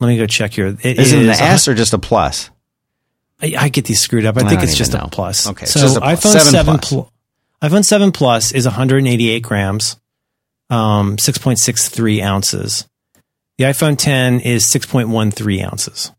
[0.00, 0.66] Let me go check here.
[0.68, 2.50] It is it an S or just a plus?
[3.42, 4.36] I, I get these screwed up.
[4.36, 5.46] I I think it's just even a plus.
[5.48, 6.20] Okay, so just plus.
[6.20, 6.88] iPhone Seven seven, plus.
[6.88, 7.12] Pl-
[7.62, 9.96] iPhone seven plus is 188 grams,
[10.70, 12.86] um, 6.63 ounces.
[13.58, 16.12] The iPhone 10 is 6.13 ounces.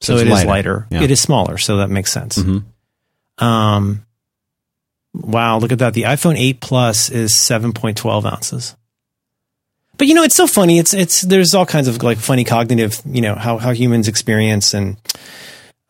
[0.00, 0.48] So, So it is lighter.
[0.48, 0.86] lighter.
[0.90, 1.02] Yeah.
[1.02, 2.38] It is smaller, so that makes sense.
[2.38, 2.64] Mhm.
[3.38, 4.06] Um,
[5.14, 5.94] wow, look at that.
[5.94, 8.76] The iPhone 8 Plus is 7.12 ounces.
[10.00, 10.78] But you know, it's so funny.
[10.78, 14.72] It's it's there's all kinds of like funny cognitive, you know, how how humans experience
[14.72, 14.96] and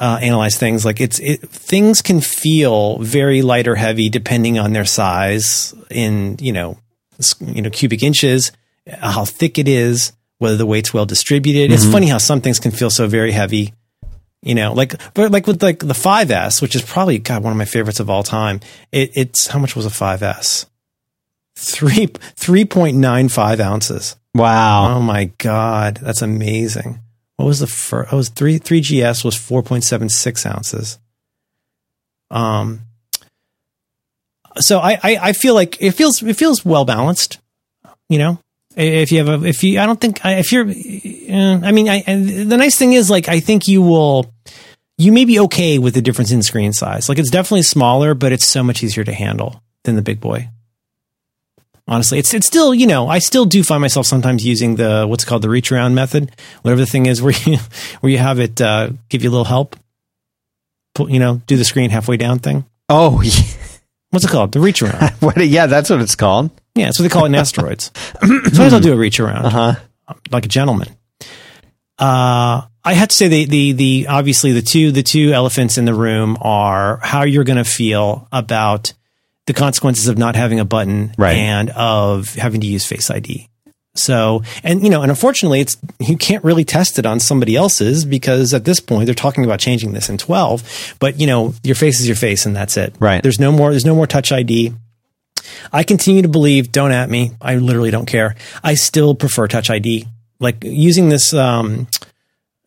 [0.00, 0.84] uh, analyze things.
[0.84, 6.38] Like it's it things can feel very light or heavy depending on their size in
[6.40, 6.76] you know
[7.40, 8.50] you know cubic inches,
[8.98, 11.70] how thick it is, whether the weight's well distributed.
[11.70, 13.74] It's funny how some things can feel so very heavy.
[14.42, 17.58] You know, like but like with like the 5S, which is probably God one of
[17.58, 18.60] my favorites of all time.
[18.90, 20.66] It, it's how much was a 5S?
[21.56, 24.16] Three three point nine five ounces.
[24.34, 24.96] Wow.
[24.96, 27.00] Oh my god, that's amazing.
[27.36, 28.12] What was the first?
[28.12, 30.98] Oh, was three three GS was four point seven six ounces.
[32.30, 32.82] Um.
[34.58, 37.40] So I, I I feel like it feels it feels well balanced.
[38.08, 38.38] You know,
[38.76, 42.02] if you have a if you I don't think if you're uh, I mean I
[42.02, 44.32] the nice thing is like I think you will
[44.98, 47.08] you may be okay with the difference in screen size.
[47.08, 50.48] Like it's definitely smaller, but it's so much easier to handle than the big boy
[51.88, 55.24] honestly it's it's still you know i still do find myself sometimes using the what's
[55.24, 56.30] called the reach around method
[56.62, 57.56] whatever the thing is where you
[58.00, 59.74] where you have it uh, give you a little help
[60.94, 63.44] Pull, you know do the screen halfway down thing Oh, yeah.
[64.10, 65.36] what's it called the reach around what?
[65.36, 66.50] Yeah, that's what it's called.
[66.74, 67.90] Yeah that's what they call it in asteroids
[68.22, 70.14] sometimes i'll do a reach around Uh huh.
[70.30, 70.88] like a gentleman
[71.98, 75.84] uh I have to say the, the the obviously the two the two elephants in
[75.84, 78.94] the room are how you're going to feel about
[79.46, 81.36] the consequences of not having a button Right.
[81.36, 83.48] and of having to use Face ID.
[83.96, 88.06] So, and you know, and unfortunately, it's you can't really test it on somebody else's
[88.06, 90.94] because at this point they're talking about changing this in 12.
[91.00, 92.94] But you know, your face is your face, and that's it.
[92.98, 93.22] Right.
[93.22, 93.72] There's no more.
[93.72, 94.72] There's no more Touch ID.
[95.72, 96.72] I continue to believe.
[96.72, 97.32] Don't at me.
[97.40, 98.34] I literally don't care.
[98.62, 100.06] I still prefer Touch ID.
[100.38, 101.86] Like using this um,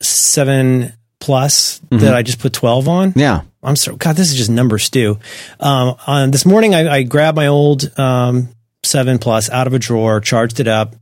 [0.01, 3.13] seven plus that I just put 12 on.
[3.15, 3.41] Yeah.
[3.61, 4.15] I'm so God.
[4.15, 5.19] This is just number stew.
[5.59, 8.49] Um, on this morning, I, I grabbed my old um,
[8.83, 10.95] seven plus out of a drawer, charged it up,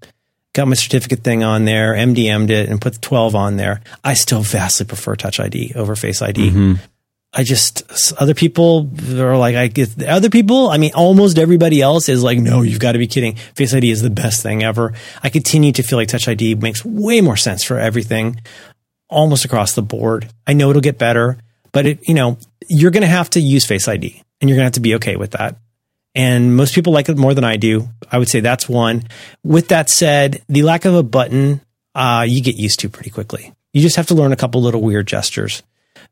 [0.53, 3.82] got my certificate thing on there, MDM'd it, and put the 12 on there.
[4.03, 6.78] I still vastly prefer Touch ID over Face ID.
[7.34, 10.70] I just other people are like I get other people.
[10.70, 13.36] I mean, almost everybody else is like, no, you've got to be kidding.
[13.56, 14.94] Face ID is the best thing ever.
[15.24, 18.42] I continue to feel like Touch ID makes way more sense for everything,
[19.10, 20.30] almost across the board.
[20.46, 21.38] I know it'll get better,
[21.72, 24.64] but it, you know, you're going to have to use Face ID, and you're going
[24.64, 25.56] to have to be okay with that.
[26.14, 27.88] and most people like it more than I do.
[28.12, 29.08] I would say that's one.
[29.44, 31.62] With that said, the lack of a button,
[31.96, 33.54] uh, you get used to pretty quickly.
[33.72, 35.64] You just have to learn a couple little weird gestures.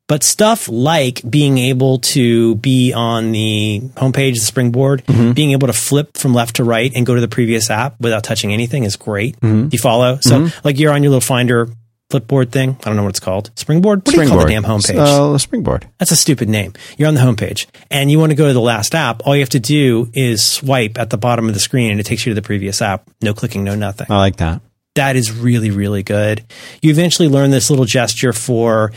[0.10, 5.34] But stuff like being able to be on the homepage, the springboard, mm-hmm.
[5.34, 8.24] being able to flip from left to right and go to the previous app without
[8.24, 9.40] touching anything is great.
[9.40, 9.68] Mm-hmm.
[9.68, 10.18] Do you follow?
[10.20, 10.60] So, mm-hmm.
[10.64, 11.70] like you're on your little Finder
[12.10, 12.72] flipboard thing.
[12.72, 13.52] I don't know what it's called.
[13.56, 14.00] Springboard?
[14.00, 14.98] What do you call the damn homepage?
[14.98, 15.88] Uh, springboard.
[16.00, 16.74] That's a stupid name.
[16.98, 19.28] You're on the homepage and you want to go to the last app.
[19.28, 22.08] All you have to do is swipe at the bottom of the screen and it
[22.08, 23.08] takes you to the previous app.
[23.22, 24.08] No clicking, no nothing.
[24.10, 24.62] I like that.
[24.96, 26.44] That is really, really good.
[26.82, 28.92] You eventually learn this little gesture for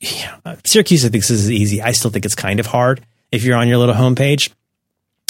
[0.00, 1.04] yeah, Syracuse.
[1.04, 1.82] I think this is easy.
[1.82, 3.00] I still think it's kind of hard.
[3.30, 4.50] If you're on your little homepage,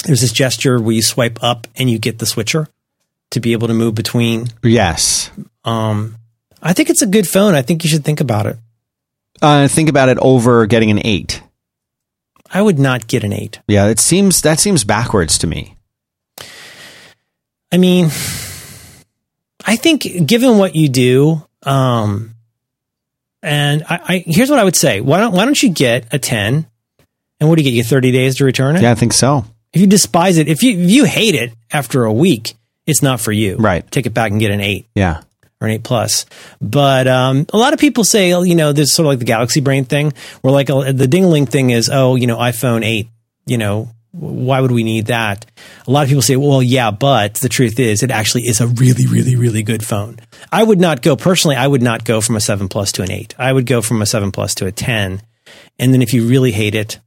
[0.05, 2.67] there's this gesture where you swipe up and you get the switcher
[3.31, 4.47] to be able to move between.
[4.63, 5.31] Yes.
[5.65, 6.15] Um,
[6.61, 7.55] I think it's a good phone.
[7.55, 8.57] I think you should think about it.
[9.41, 11.41] Uh, think about it over getting an eight.
[12.51, 13.59] I would not get an eight.
[13.67, 15.75] Yeah, it seems that seems backwards to me.
[17.71, 18.05] I mean,
[19.65, 22.35] I think given what you do, um,
[23.41, 26.19] and I, I here's what I would say: why don't why don't you get a
[26.19, 26.65] ten?
[27.39, 27.75] And what do you get?
[27.75, 28.81] You thirty days to return it.
[28.81, 29.45] Yeah, I think so.
[29.73, 33.19] If you despise it, if you if you hate it after a week, it's not
[33.21, 33.55] for you.
[33.57, 33.89] Right.
[33.91, 35.21] Take it back and get an eight Yeah.
[35.61, 36.25] or an eight plus.
[36.59, 39.61] But um, a lot of people say, you know, there's sort of like the Galaxy
[39.61, 40.11] Brain thing,
[40.41, 43.07] where like uh, the dingling thing is, oh, you know, iPhone eight,
[43.45, 45.45] you know, why would we need that?
[45.87, 48.67] A lot of people say, well, yeah, but the truth is, it actually is a
[48.67, 50.17] really, really, really good phone.
[50.51, 51.55] I would not go personally.
[51.55, 53.35] I would not go from a seven plus to an eight.
[53.37, 55.21] I would go from a seven plus to a ten,
[55.77, 56.99] and then if you really hate it,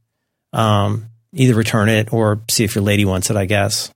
[0.53, 3.35] um, either return it or see if your lady wants it.
[3.35, 3.91] I guess.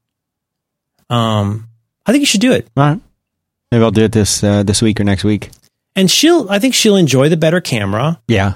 [1.10, 1.70] Um,
[2.06, 2.68] I think you should do it.
[2.76, 3.02] All right.
[3.72, 5.50] Maybe I'll do it this uh, this week or next week.
[5.96, 8.22] And she'll, I think she'll enjoy the better camera.
[8.28, 8.54] Yeah.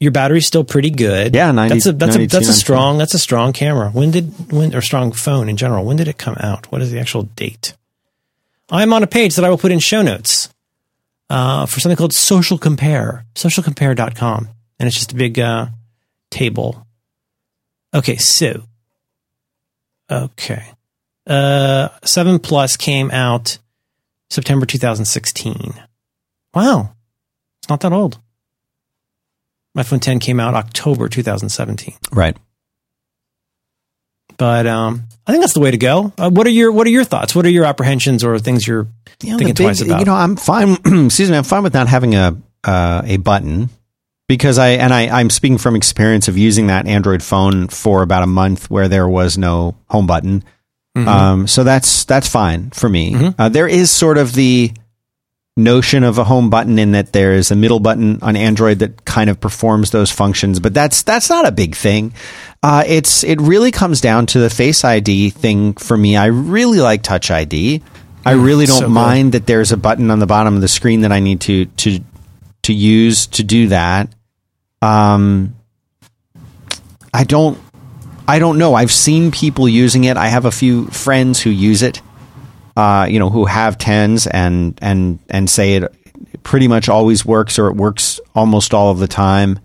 [0.00, 1.34] Your battery's still pretty good.
[1.34, 3.90] Yeah, 90 that's a that's a 92, that's a strong that's a strong camera.
[3.90, 5.84] When did when or strong phone in general?
[5.84, 6.72] When did it come out?
[6.72, 7.74] What is the actual date?
[8.70, 10.48] I'm on a page that I will put in show notes
[11.28, 14.48] uh, for something called Social Compare, socialcompare.com,
[14.78, 15.66] and it's just a big uh,
[16.30, 16.86] table.
[17.92, 18.62] Okay, so
[20.10, 20.64] okay,
[21.26, 23.58] uh, seven plus came out
[24.30, 25.74] September 2016.
[26.54, 26.94] Wow,
[27.58, 28.18] it's not that old.
[29.76, 31.94] iPhone 10 came out October 2017.
[32.12, 32.36] Right.
[34.36, 36.12] But um, I think that's the way to go.
[36.16, 37.34] Uh, what are your What are your thoughts?
[37.34, 38.86] What are your apprehensions or things you're
[39.22, 39.98] You know, thinking big- twice about?
[40.00, 40.72] You know, I'm fine.
[41.06, 41.36] excuse me.
[41.36, 43.68] I'm fine with not having a uh, a button
[44.28, 48.22] because I and I I'm speaking from experience of using that Android phone for about
[48.22, 50.42] a month where there was no home button.
[50.96, 51.08] Mm-hmm.
[51.08, 53.32] Um, so that's that's fine for me.
[53.38, 54.72] Uh, there is sort of the
[55.60, 59.04] notion of a home button in that there is a middle button on Android that
[59.04, 62.12] kind of performs those functions, but that's that's not a big thing.
[62.62, 66.16] Uh, it's it really comes down to the Face ID thing for me.
[66.16, 67.82] I really like Touch ID.
[68.24, 71.02] I really don't so mind that there's a button on the bottom of the screen
[71.02, 72.00] that I need to to
[72.62, 74.12] to use to do that.
[74.82, 75.56] Um,
[77.14, 77.58] I don't
[78.28, 78.74] I don't know.
[78.74, 80.16] I've seen people using it.
[80.16, 82.00] I have a few friends who use it.
[82.80, 85.94] Uh, you know, who have tens and and and say it
[86.42, 89.58] pretty much always works or it works almost all of the time.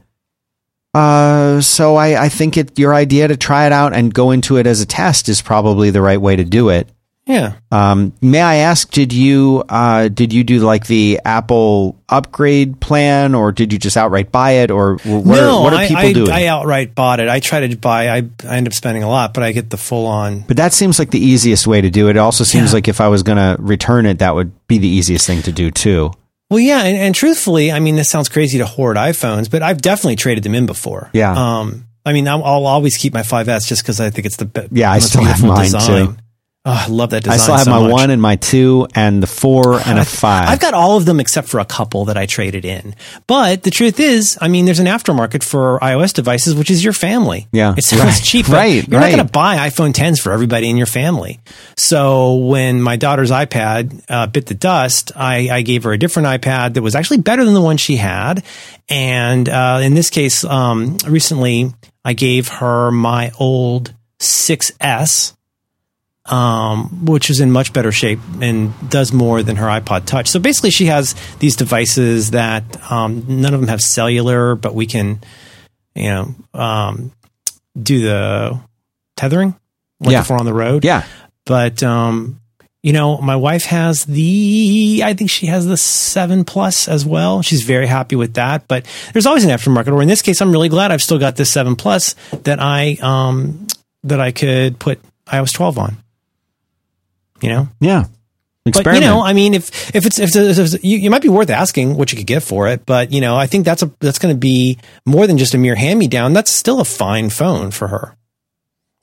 [0.93, 4.57] Uh, so I, I think it your idea to try it out and go into
[4.57, 6.89] it as a test is probably the right way to do it.
[7.25, 7.55] Yeah.
[7.71, 13.33] Um, may I ask, did you uh, did you do like the Apple upgrade plan,
[13.33, 16.31] or did you just outright buy it, or no, what are I, people I, doing?
[16.31, 17.27] I outright bought it.
[17.27, 18.09] I try to buy.
[18.09, 18.17] I
[18.47, 20.41] I end up spending a lot, but I get the full on.
[20.41, 22.15] but that seems like the easiest way to do it.
[22.15, 22.75] It also seems Yeah.
[22.75, 25.51] like if I was going to return it, that would be the easiest thing to
[25.51, 26.11] do too.
[26.51, 29.81] Well, yeah, and, and truthfully, I mean, this sounds crazy to hoard iPhones, but I've
[29.81, 31.09] definitely traded them in before.
[31.11, 31.33] Yeah.
[31.33, 34.45] Um, I mean, I'll, I'll always keep my 5S just because I think it's the
[34.45, 34.67] best.
[34.71, 36.15] Yeah, I still have mine, too.
[36.67, 37.35] Oh, I love that design.
[37.35, 37.91] I still have so my much.
[37.91, 40.49] one and my two and the four and a five.
[40.49, 42.95] I've got all of them except for a couple that I traded in.
[43.27, 46.93] But the truth is, I mean, there's an aftermarket for iOS devices, which is your
[46.93, 47.47] family.
[47.51, 47.75] Yeah.
[47.77, 48.19] It's Right.
[48.23, 48.47] cheap.
[48.49, 49.11] Right, You're right.
[49.11, 51.39] not going to buy iPhone 10s for everybody in your family.
[51.77, 56.27] So when my daughter's iPad uh, bit the dust, I, I gave her a different
[56.29, 58.43] iPad that was actually better than the one she had.
[58.89, 61.71] And uh, in this case, um, recently,
[62.03, 65.34] I gave her my old 6S
[66.27, 70.27] um, which is in much better shape and does more than her iPod Touch.
[70.27, 74.85] So basically, she has these devices that um, none of them have cellular, but we
[74.87, 75.21] can,
[75.93, 77.11] you know, um,
[77.81, 78.59] do the
[79.17, 79.55] tethering
[79.99, 80.21] like Yeah.
[80.21, 80.83] if we're on the road.
[80.83, 81.03] yeah,
[81.45, 82.39] But um,
[82.81, 87.41] you know, my wife has the I think she has the seven plus as well.
[87.41, 88.67] She's very happy with that.
[88.67, 89.91] But there's always an aftermarket.
[89.91, 92.13] Or in this case, I'm really glad I've still got this seven plus
[92.43, 93.67] that I um
[94.03, 95.97] that I could put iOS 12 on.
[97.41, 98.05] You know, Yeah.
[98.63, 101.21] but you know, I mean, if if it's if, it's, if it's, you, you might
[101.21, 103.83] be worth asking what you could get for it, but you know, I think that's
[103.83, 106.33] a that's going to be more than just a mere hand me down.
[106.33, 108.15] That's still a fine phone for her,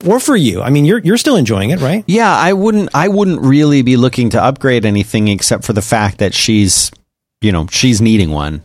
[0.05, 0.63] or for you.
[0.63, 2.03] I mean, you're you're still enjoying it, right?
[2.09, 2.89] Yeah, I wouldn't.
[2.95, 6.91] I wouldn't really be looking to upgrade anything except for the fact that she's,
[7.41, 8.65] you know, she's needing one,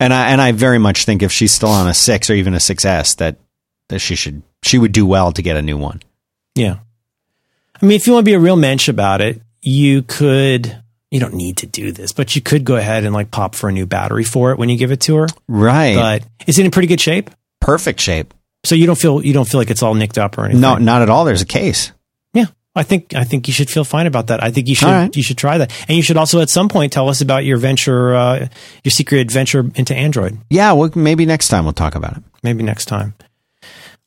[0.00, 2.52] and I and I very much think if she's still on a six or even
[2.52, 3.36] a 6S, that
[3.88, 6.02] that she should she would do well to get a new one.
[6.56, 6.78] Yeah.
[7.84, 10.74] I mean, if you want to be a real mensch about it, you could.
[11.10, 13.68] You don't need to do this, but you could go ahead and like pop for
[13.68, 15.26] a new battery for it when you give it to her.
[15.48, 15.94] Right.
[15.94, 17.28] But is it in pretty good shape?
[17.60, 18.32] Perfect shape.
[18.64, 20.62] So you don't feel you don't feel like it's all nicked up or anything.
[20.62, 21.26] No, not at all.
[21.26, 21.92] There's a case.
[22.32, 24.42] Yeah, I think I think you should feel fine about that.
[24.42, 25.14] I think you should right.
[25.14, 27.58] you should try that, and you should also at some point tell us about your
[27.58, 28.48] venture, uh,
[28.82, 30.38] your secret adventure into Android.
[30.48, 30.72] Yeah.
[30.72, 32.22] Well, maybe next time we'll talk about it.
[32.42, 33.12] Maybe next time.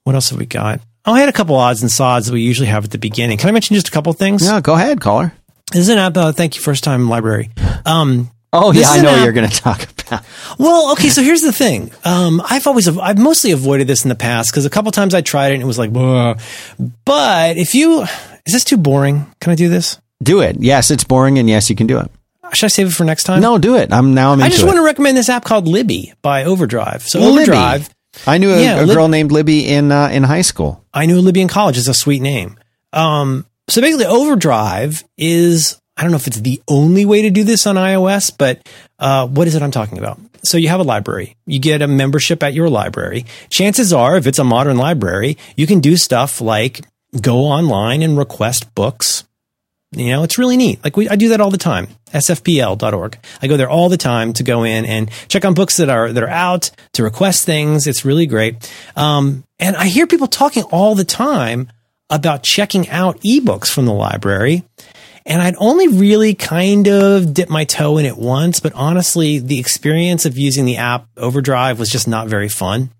[0.03, 0.81] What else have we got?
[1.07, 3.37] Oh, I had a couple odds and sods that we usually have at the beginning.
[3.37, 4.45] Can I mention just a couple things?
[4.45, 5.33] No, go ahead, caller.
[5.71, 6.15] This is an app.
[6.17, 7.49] Uh, thank you, first time library.
[7.85, 10.23] Um, Oh yeah, I know app- you're going to talk about.
[10.57, 11.91] Well, okay, so here's the thing.
[12.05, 15.19] Um, I've always, I've mostly avoided this in the past because a couple times I
[15.21, 16.39] tried it and it was like, "Ugh."
[17.05, 18.03] but if you,
[18.45, 19.25] is this too boring?
[19.41, 19.99] Can I do this?
[20.23, 20.57] Do it.
[20.59, 22.09] Yes, it's boring, and yes, you can do it.
[22.53, 23.41] Should I save it for next time?
[23.41, 23.91] No, do it.
[23.91, 24.31] I'm now.
[24.31, 24.65] I'm I just it.
[24.65, 27.01] want to recommend this app called Libby by Overdrive.
[27.03, 27.31] So Libby.
[27.51, 27.89] Overdrive,
[28.25, 30.83] I knew a, Yeah, a Lib- girl named Libby in uh, in high school.
[30.93, 32.57] I knew Libby in college is a sweet name.
[32.93, 37.43] Um, so basically, Overdrive is I don't know if it's the only way to do
[37.43, 38.67] this on iOS, but
[38.99, 40.19] uh, what is it I'm talking about?
[40.43, 43.25] So you have a library, you get a membership at your library.
[43.49, 46.81] Chances are, if it's a modern library, you can do stuff like
[47.19, 49.23] go online and request books.
[49.91, 50.83] You know, it's really neat.
[50.83, 51.87] Like we, I do that all the time.
[52.07, 53.17] SFPL.org.
[53.41, 56.11] I go there all the time to go in and check on books that are
[56.11, 57.87] that are out to request things.
[57.87, 58.71] It's really great.
[58.95, 61.69] Um, and I hear people talking all the time
[62.09, 64.63] about checking out ebooks from the library.
[65.25, 69.59] And I'd only really kind of dipped my toe in it once, but honestly, the
[69.59, 72.91] experience of using the app Overdrive was just not very fun.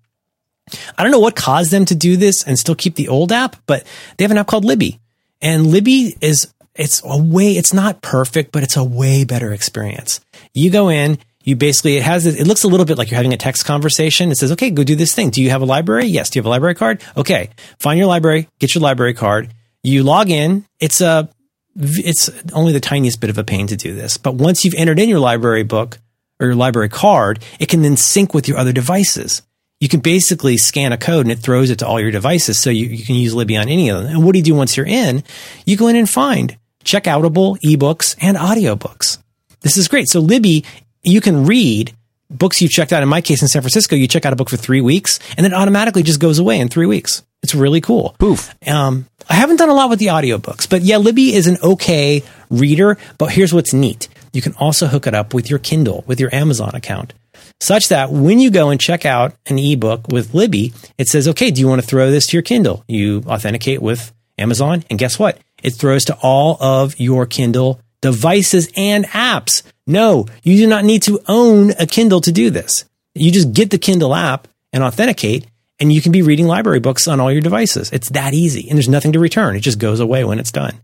[0.98, 3.56] I don't know what caused them to do this and still keep the old app,
[3.64, 3.86] but
[4.16, 5.00] they have an app called Libby.
[5.40, 10.20] And Libby is it's a way it's not perfect, but it's a way better experience.
[10.54, 13.16] You go in, you basically it has this, it looks a little bit like you're
[13.16, 14.30] having a text conversation.
[14.30, 15.30] It says, "Okay, go do this thing.
[15.30, 16.06] Do you have a library?
[16.06, 16.30] Yes.
[16.30, 17.02] Do you have a library card?
[17.16, 17.50] Okay.
[17.78, 19.52] Find your library, get your library card.
[19.82, 20.64] You log in.
[20.80, 21.28] It's a
[21.76, 24.98] it's only the tiniest bit of a pain to do this, but once you've entered
[24.98, 25.98] in your library book
[26.40, 29.42] or your library card, it can then sync with your other devices
[29.80, 32.60] you can basically scan a code and it throws it to all your devices.
[32.60, 34.12] So you, you can use Libby on any of them.
[34.12, 35.22] And what do you do once you're in?
[35.66, 36.56] You go in and find
[36.88, 39.18] checkoutable ebooks and audiobooks.
[39.60, 40.08] This is great.
[40.08, 40.64] So Libby,
[41.02, 41.94] you can read
[42.30, 43.02] books you've checked out.
[43.02, 45.46] In my case, in San Francisco, you check out a book for three weeks and
[45.46, 47.22] it automatically just goes away in three weeks.
[47.42, 48.16] It's really cool.
[48.18, 48.54] Poof.
[48.66, 52.22] Um, I haven't done a lot with the audiobooks, but yeah, Libby is an okay
[52.50, 52.98] reader.
[53.18, 54.08] But here's what's neat.
[54.32, 57.14] You can also hook it up with your Kindle, with your Amazon account,
[57.60, 61.50] such that when you go and check out an ebook with Libby, it says, okay,
[61.50, 62.84] do you want to throw this to your Kindle?
[62.88, 65.38] You authenticate with Amazon, and guess what?
[65.62, 69.62] It throws to all of your Kindle devices and apps.
[69.86, 72.84] No, you do not need to own a Kindle to do this.
[73.14, 75.46] You just get the Kindle app and authenticate,
[75.80, 77.90] and you can be reading library books on all your devices.
[77.92, 79.56] It's that easy, and there's nothing to return.
[79.56, 80.80] It just goes away when it's done.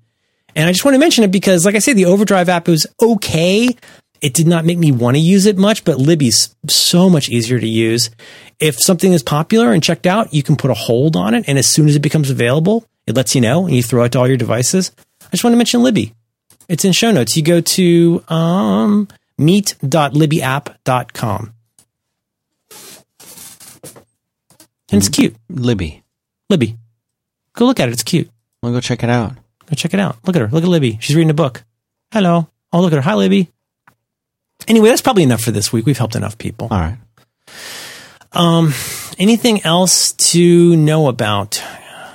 [0.56, 2.86] And I just want to mention it because, like I say, the Overdrive app was
[3.00, 3.76] okay.
[4.20, 7.58] It did not make me want to use it much, but Libby's so much easier
[7.58, 8.10] to use.
[8.58, 11.58] If something is popular and checked out, you can put a hold on it, and
[11.58, 14.18] as soon as it becomes available, it lets you know, and you throw it to
[14.18, 14.92] all your devices.
[15.22, 16.12] I just want to mention Libby.
[16.68, 17.36] It's in show notes.
[17.36, 21.54] You go to um, meet.libbyapp.com.
[24.90, 25.36] And it's cute.
[25.48, 26.02] Libby.
[26.48, 26.76] Libby.
[27.54, 27.92] Go look at it.
[27.92, 28.30] It's cute.
[28.62, 29.32] We'll go check it out.
[29.66, 30.16] Go check it out.
[30.26, 30.48] Look at her.
[30.48, 30.98] Look at Libby.
[31.00, 31.64] She's reading a book.
[32.12, 32.48] Hello.
[32.72, 33.02] Oh, look at her.
[33.02, 33.50] Hi, Libby.
[34.68, 35.86] Anyway, that's probably enough for this week.
[35.86, 36.68] We've helped enough people.
[36.70, 36.98] All right.
[38.32, 38.72] Um,
[39.18, 41.62] anything else to know about?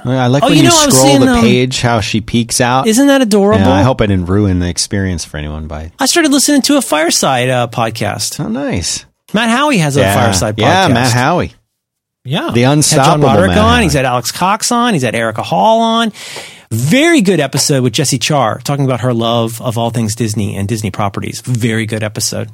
[0.05, 2.21] I like Oh, when you you, know, was scroll seeing, the um, page, how she
[2.21, 2.87] peeks out.
[2.87, 3.61] Isn't that adorable?
[3.65, 5.91] yeah, I hope I didn't ruin the experience for anyone by.
[5.99, 8.39] I started listening to a Fireside uh, podcast.
[8.43, 9.05] Oh, nice.
[9.33, 10.01] Matt Haughey has a.
[10.03, 10.59] Fireside podcast.
[10.87, 11.53] Yeah, Matt Haughey.
[12.25, 12.51] Yeah.
[12.53, 13.79] The Had John unstoppable Roderick Matt on.
[13.79, 13.83] Haughey.
[13.83, 14.93] He's had Alex Cox on.
[14.93, 16.11] He's had Erica Hall on.
[16.71, 20.67] Very good episode with Jessie Char talking about her love of all things Disney and
[20.67, 21.41] Disney properties.
[21.41, 22.49] Very good episode.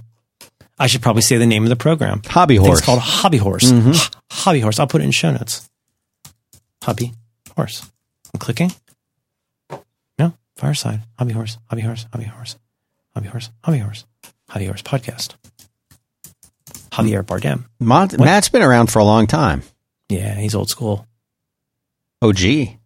[0.79, 2.21] I should probably say the name of the program.
[2.25, 2.79] Hobby horse.
[2.79, 3.71] It's called Hobby Horse.
[3.71, 4.79] H- Hobby Horse.
[4.79, 5.69] I'll put it in show notes.
[6.83, 7.13] Hobby
[7.55, 7.89] Horse.
[8.33, 8.71] I'm clicking.
[10.19, 11.01] No, Fireside.
[11.17, 11.57] Hobby Horse.
[11.69, 12.05] Hobby Horse.
[12.11, 12.57] Hobby Horse.
[13.13, 13.49] Hobby Horse.
[13.63, 14.05] Hobby Horse.
[14.49, 15.35] Hobby Horse podcast.
[16.91, 17.65] Javier Bardem.
[17.79, 19.63] Mont- Matt's been around for a long time.
[20.09, 21.07] Yeah, he's old school.
[22.21, 22.77] Oh, gee.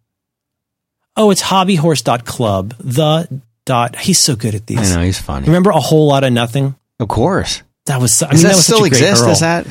[1.16, 2.74] Oh, it's hobbyhorse.club.
[2.78, 3.96] The dot.
[3.96, 4.92] He's so good at these.
[4.92, 5.46] I know he's funny.
[5.46, 6.74] Remember a whole lot of nothing?
[6.98, 7.62] Of course.
[7.86, 8.22] That was.
[8.22, 9.22] I Does mean, that, that was still such a great exist?
[9.22, 9.30] Earl.
[9.30, 9.66] Is that?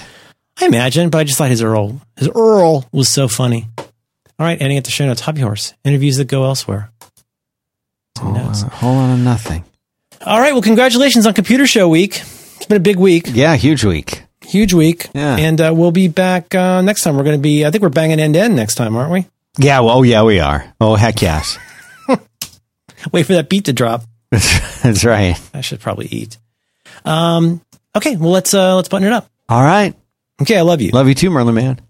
[0.61, 3.67] I imagine, but I just thought his Earl, his Earl was so funny.
[4.39, 5.21] All right, ending at the show notes.
[5.21, 6.91] Hobby Horse interviews that go elsewhere.
[8.21, 9.63] Oh, uh, whole lot nothing.
[10.25, 12.15] All right, well, congratulations on Computer Show Week.
[12.17, 14.23] It's been a big week, Yeah, huge week.
[14.45, 15.35] huge week, Yeah.
[15.37, 17.15] and uh, we'll be back uh, next time.
[17.17, 19.25] We're going to be, I think we're banging end to end next time, aren't we?
[19.57, 19.79] Yeah.
[19.81, 20.73] Well, oh yeah, we are.
[20.79, 21.57] Oh heck yes.
[23.13, 24.03] Wait for that beat to drop.
[24.31, 25.39] That's right.
[25.53, 26.37] I should probably eat.
[27.05, 27.61] Um,
[27.95, 29.29] okay, well let's uh, let's button it up.
[29.47, 29.93] All right.
[30.41, 30.91] Okay, I love you.
[30.91, 31.81] Love you too, Merlin Mann.